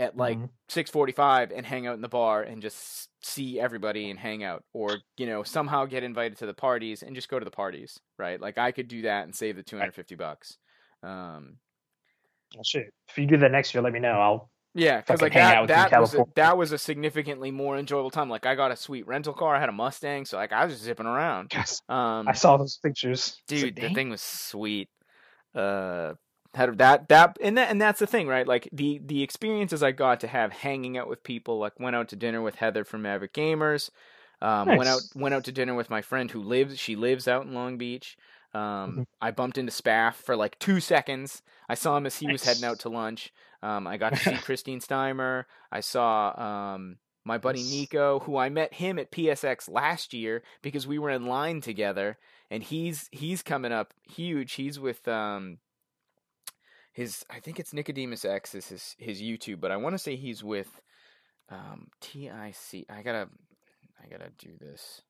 [0.00, 0.98] at like mm-hmm.
[0.98, 4.96] 6:45 and hang out in the bar and just see everybody and hang out or
[5.18, 8.40] you know somehow get invited to the parties and just go to the parties right?
[8.40, 10.56] Like i could do that and save the 250 bucks
[11.02, 11.58] um
[12.54, 12.92] well, shit.
[13.08, 14.12] if you do that next year let me know.
[14.12, 18.30] I'll yeah because like that, that was a, that was a significantly more enjoyable time.
[18.30, 20.74] Like i got a sweet rental car i had a mustang so like i was
[20.74, 21.52] just zipping around.
[21.52, 21.82] Yes.
[21.90, 23.36] Um i saw those pictures.
[23.46, 24.88] Dude the thing was sweet.
[25.54, 26.14] Uh
[26.54, 29.92] had that that and that and that's the thing right like the the experiences i
[29.92, 33.02] got to have hanging out with people like went out to dinner with heather from
[33.02, 33.90] maverick gamers
[34.42, 36.78] Um, Went out went out to dinner with my friend who lives.
[36.78, 38.16] She lives out in Long Beach.
[38.54, 41.42] Um, I bumped into Spaff for like two seconds.
[41.68, 43.32] I saw him as he was heading out to lunch.
[43.62, 45.44] Um, I got to see Christine Steimer.
[45.70, 46.32] I saw
[46.74, 47.70] um, my buddy Nice.
[47.70, 52.16] Nico, who I met him at PSX last year because we were in line together,
[52.50, 54.54] and he's he's coming up huge.
[54.54, 55.58] He's with um,
[56.92, 60.16] his I think it's Nicodemus X is his his YouTube, but I want to say
[60.16, 60.68] he's with
[61.50, 62.86] um, TIC.
[62.88, 63.28] I gotta
[64.02, 65.02] I gotta do this.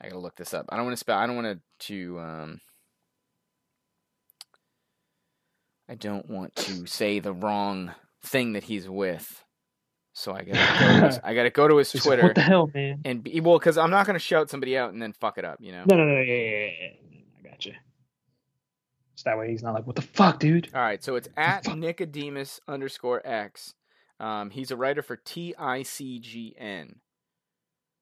[0.00, 0.66] I gotta look this up.
[0.68, 1.18] I don't want to spell.
[1.18, 2.60] I don't want to to um.
[5.88, 7.92] I don't want to say the wrong
[8.24, 9.44] thing that he's with,
[10.14, 12.68] so I gotta go to his, I gotta go to his Twitter what the hell,
[12.74, 13.02] man?
[13.04, 15.58] and be, well, because I'm not gonna shout somebody out and then fuck it up,
[15.60, 15.84] you know.
[15.88, 17.20] No, no, no, yeah, yeah, yeah, yeah.
[17.38, 17.74] I got you.
[19.16, 20.68] So that way he's not like, what the fuck, dude?
[20.74, 21.66] All right, so it's at?
[21.74, 23.74] Nicodemus underscore X.
[24.20, 26.96] Um, he's a writer for TICGN.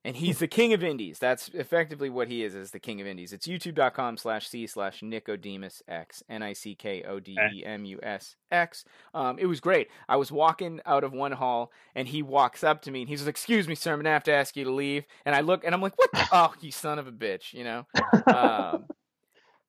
[0.07, 1.19] And he's the king of indies.
[1.19, 3.33] That's effectively what he is, is the king of indies.
[3.33, 6.23] It's youtube.com slash C slash Nicodemus X.
[6.29, 8.85] N I C K O D E M U S X.
[9.15, 9.89] Um, it was great.
[10.07, 13.23] I was walking out of one hall and he walks up to me and he's
[13.23, 15.07] like, Excuse me, sir, I'm gonna have to ask you to leave.
[15.25, 17.65] And I look and I'm like, What the oh, you son of a bitch, you
[17.65, 17.87] know?
[18.27, 18.85] Um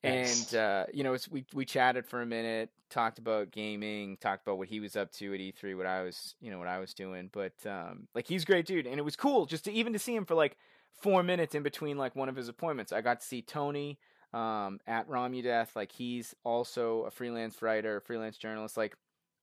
[0.05, 4.57] And uh, you know, we we chatted for a minute, talked about gaming, talked about
[4.57, 6.93] what he was up to at E3, what I was, you know, what I was
[6.93, 7.29] doing.
[7.31, 10.15] But um, like, he's great dude, and it was cool just to even to see
[10.15, 10.57] him for like
[11.01, 12.91] four minutes in between like one of his appointments.
[12.91, 13.99] I got to see Tony
[14.33, 15.75] um, at Romudeath.
[15.75, 18.77] Like, he's also a freelance writer, freelance journalist.
[18.77, 18.95] Like,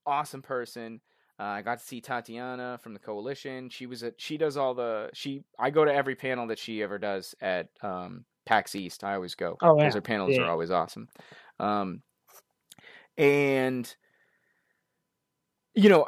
[0.06, 1.00] awesome person.
[1.40, 3.68] Uh, I got to see Tatiana from the coalition.
[3.70, 5.44] She was at she does all the she.
[5.58, 9.04] I go to every panel that she ever does at um, PAX East.
[9.04, 9.94] I always go Oh, because yeah.
[9.94, 10.44] her panels Yeah.
[10.44, 11.08] are always awesome.
[11.60, 12.02] Um,
[13.16, 13.94] and
[15.74, 16.06] you know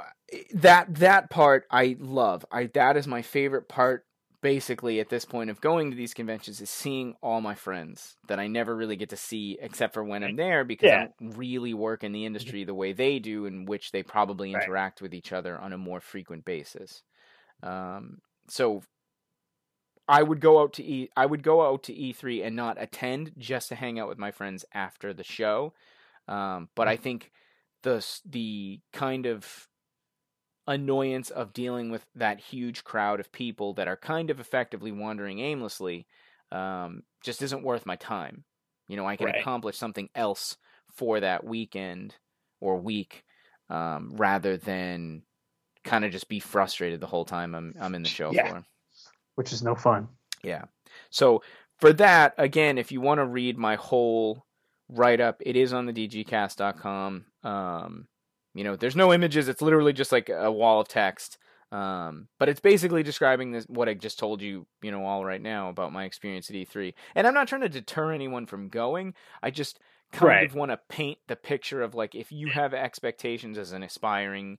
[0.54, 2.44] that that part I love.
[2.50, 4.06] I that is my favorite part.
[4.42, 8.38] Basically, at this point of going to these conventions, is seeing all my friends that
[8.38, 10.96] I never really get to see except for when I'm there because Yeah.
[10.98, 14.52] I don't really work in the industry the way they do, in which they probably
[14.52, 14.62] Right.
[14.62, 17.02] interact with each other on a more frequent basis.
[17.62, 18.18] Um,
[18.48, 18.82] so
[20.06, 23.32] I would go out to E I would go out to E3 and not attend
[23.38, 25.74] just to hang out with my friends after the show.
[26.28, 27.32] Um, but I think
[27.82, 29.68] the the kind of
[30.66, 35.38] annoyance of dealing with that huge crowd of people that are kind of effectively wandering
[35.38, 36.06] aimlessly
[36.52, 38.44] um, just isn't worth my time.
[38.88, 39.30] You know, I can Right.
[39.30, 40.56] accomplish something else
[40.90, 42.16] for that weekend
[42.60, 43.24] or week
[43.68, 45.24] um, rather than
[45.84, 48.52] kind of just be frustrated the whole time I'm I'm in the show Yeah.
[48.52, 48.64] floor.
[49.36, 50.08] Which is no fun.
[50.42, 50.64] Yeah.
[51.10, 51.42] So
[51.78, 54.44] for that, again, if you want to read my whole
[54.88, 57.24] write up, it is on the dgcast.com.
[57.42, 58.08] Um,
[58.54, 59.48] you know, there's no images.
[59.48, 61.38] It's literally just like a wall of text.
[61.72, 65.42] Um, but it's basically describing this what I just told you, you know, all right
[65.42, 66.94] now about my experience at E3.
[67.16, 69.14] And I'm not trying to deter anyone from going.
[69.42, 69.80] I just
[70.12, 70.46] kind Right.
[70.48, 74.58] of want to paint the picture of like if you have expectations as an aspiring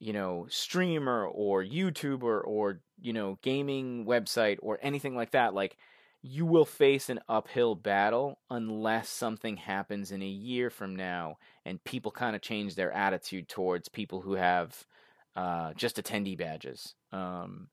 [0.00, 5.76] you know, streamer or YouTuber or, you know, gaming website or anything like that, like
[6.22, 11.84] you will face an uphill battle unless something happens in a year from now and
[11.84, 14.84] people kind of change their attitude towards people who have
[15.36, 16.94] uh, just attendee badges.
[17.12, 17.68] Um,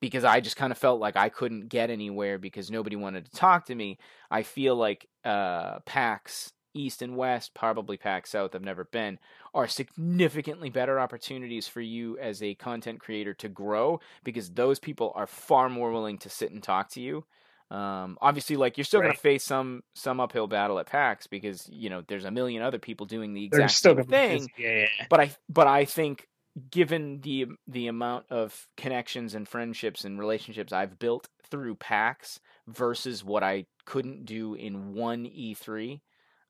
[0.00, 3.30] because I just kind of felt like I couldn't get anywhere because nobody wanted to
[3.32, 3.98] talk to me.
[4.30, 9.18] I feel like uh, PAX East and West, probably PAX South, I've never been,
[9.54, 15.12] are significantly better opportunities for you as a content creator to grow because those people
[15.14, 17.24] are far more willing to sit and talk to you.
[17.70, 21.68] Um, obviously, like you're still going to face some some uphill battle at PAX because
[21.68, 24.48] you know there's a million other people doing the exact same thing.
[24.56, 24.86] Yeah.
[25.10, 26.28] but I but I think
[26.70, 33.24] given the the amount of connections and friendships and relationships I've built through PAX versus
[33.24, 36.00] what I couldn't do in one E3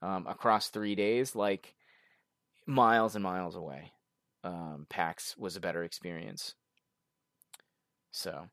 [0.03, 1.75] um, across three days, like
[2.67, 3.93] miles and miles away,
[4.45, 6.55] um, PAX was a better experience.
[8.11, 8.49] So,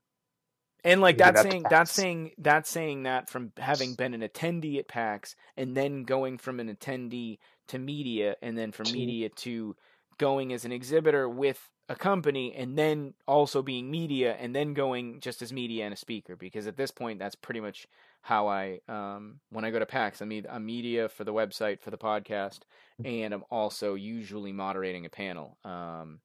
[0.84, 1.70] and like that's saying PAX.
[1.72, 6.38] that's saying that's saying that from having been an attendee at PAX and then going
[6.38, 7.39] from an attendee
[7.70, 9.76] to media and then from media to
[10.18, 15.20] going as an exhibitor with a company and then also being media and then going
[15.20, 17.88] just as media and a speaker because at this point that's pretty much
[18.24, 21.82] how I um when I go to PAX I mean I'm media for the website
[21.82, 22.59] for the podcast
[23.03, 25.57] and I'm also usually moderating a panel.
[25.63, 26.21] Um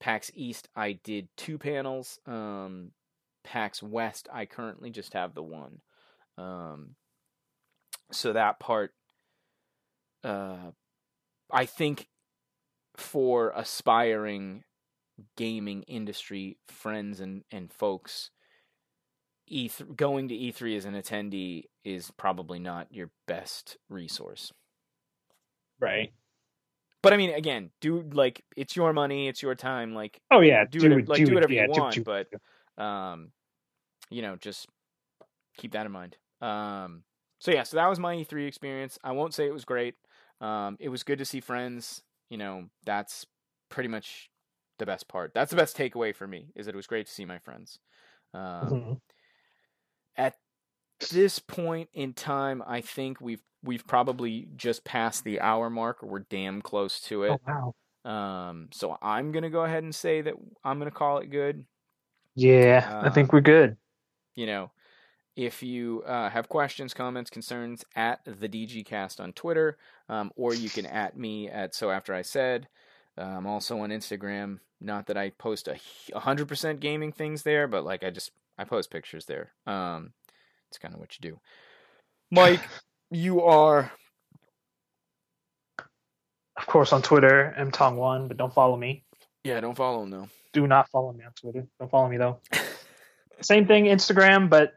[0.00, 2.18] PAX East I did two panels.
[2.26, 2.90] Um
[3.44, 5.80] PAX West I currently just have the one.
[6.36, 6.96] Um
[8.10, 8.92] so that part
[10.24, 10.72] uh
[11.52, 12.08] I think
[12.96, 14.64] for aspiring
[15.36, 18.30] gaming industry friends and, and folks,
[19.50, 24.52] E3, going to E3 as an attendee is probably not your best resource.
[25.80, 26.12] Right.
[27.02, 29.94] But I mean, again, do like it's your money, it's your time.
[29.94, 30.64] Like, Oh yeah.
[30.64, 33.30] do, do it, like do whatever yeah, you do- want, do- but um,
[34.10, 34.66] you know, just
[35.56, 36.16] keep that in mind.
[36.40, 37.04] Um,
[37.38, 38.98] so yeah, so that was my E3 experience.
[39.04, 39.94] I won't say it was great.
[40.40, 42.02] Um, it was good to see friends.
[42.30, 43.24] You know, that's
[43.68, 44.28] pretty much
[44.78, 45.32] the best part.
[45.34, 47.78] That's the best takeaway for me is that it was great to see my friends.
[48.34, 49.00] Um, Mhm.
[50.16, 50.36] At
[51.10, 56.08] this point in time, I think we've we've probably just passed the hour mark, or
[56.08, 57.40] we're damn close to it.
[57.48, 57.72] Oh
[58.04, 58.10] wow.
[58.10, 61.64] Um, so I'm gonna go ahead and say that I'm gonna call it good.
[62.34, 63.76] Yeah, I think we're good.
[64.34, 64.70] You know,
[65.36, 70.70] if you uh, have questions, comments, concerns, at the DGCast on Twitter, um, or you
[70.70, 72.68] can at me at so after I said.
[73.18, 74.58] Um, also on Instagram.
[74.78, 78.64] Not that I post a hundred percent gaming things there, but like I just I
[78.64, 79.52] post pictures there.
[79.66, 80.12] Um,
[80.70, 81.38] it's kind of what you do.
[82.30, 82.60] Mike,
[83.10, 83.90] you are
[86.56, 89.04] Of course, on Twitter, mtong1, but don't follow me.
[89.44, 89.60] yeah.
[89.60, 90.28] Don't follow him though.
[90.52, 91.66] Do not follow me on Twitter.
[91.78, 92.40] Don't follow me though.
[93.42, 94.72] Same thing, Instagram, but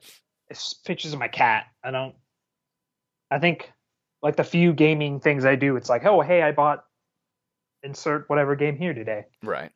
[0.50, 1.68] it's pictures of my cat.
[1.84, 2.16] I don't.
[3.32, 3.72] I think
[4.22, 6.84] like the few gaming things I do, it's like, oh hey, I bought
[7.84, 9.26] insert whatever game here today.
[9.42, 9.72] Right.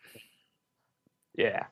[1.37, 1.67] Yeah.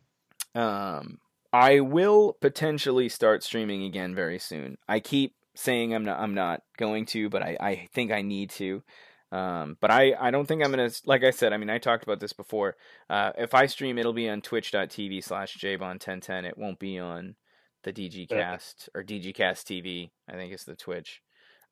[0.55, 1.19] Um,
[1.53, 4.77] I will potentially start streaming again very soon.
[4.87, 8.49] I keep saying I'm not I'm not going to, but I, I think I need
[8.51, 8.83] to.
[9.31, 11.53] Um, but I, I don't think I'm gonna like I said.
[11.53, 12.75] I mean, I talked about this before.
[13.09, 16.45] Uh, if I stream, it'll be on Twitch.tv slash jbon1010.
[16.45, 17.35] It won't be on
[17.83, 20.11] the DGCast or DGCast TV.
[20.29, 21.21] I think it's the Twitch.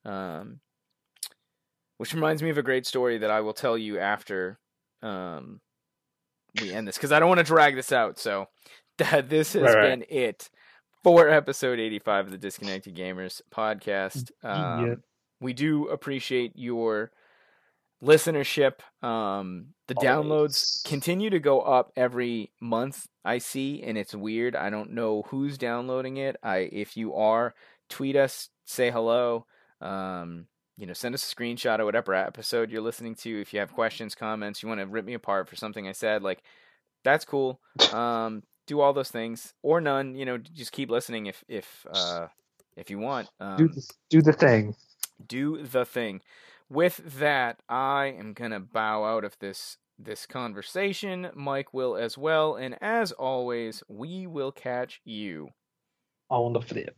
[0.06, 0.62] Um,
[1.98, 4.58] which reminds me of a great story that I will tell you after
[5.02, 5.60] um,
[6.60, 8.18] we end this because I don't want to drag this out.
[8.18, 8.48] So
[9.00, 9.90] this has Right, right.
[9.90, 10.50] been it
[11.04, 14.32] for episode 85 of the Disconnected Gamers podcast.
[14.44, 14.96] Um, Yeah.
[15.42, 17.12] We do appreciate your
[18.04, 18.80] listenership.
[19.02, 23.08] Um, the downloads continue to go up every month.
[23.24, 24.56] I see, and it's weird.
[24.56, 26.36] I don't know who's downloading it.
[26.44, 27.54] I if you are,
[27.90, 29.46] tweet us, say hello.
[29.82, 30.48] Um,
[30.78, 33.42] you know, send us a screenshot of whatever episode you're listening to.
[33.42, 36.22] If you have questions, comments, you want to rip me apart for something I said,
[36.24, 36.42] like
[37.04, 37.60] that's cool.
[37.94, 40.16] Um, do all those things or none.
[40.16, 42.28] You know, just keep listening if if uh,
[42.78, 43.30] if you want.
[43.42, 44.76] Um, do the, do the thing.
[45.28, 46.22] do the thing.
[46.70, 51.32] With that, I am gonna bow out of this this conversation.
[51.36, 55.50] Mike will as well, and as always, we will catch you
[56.30, 56.96] On the flip.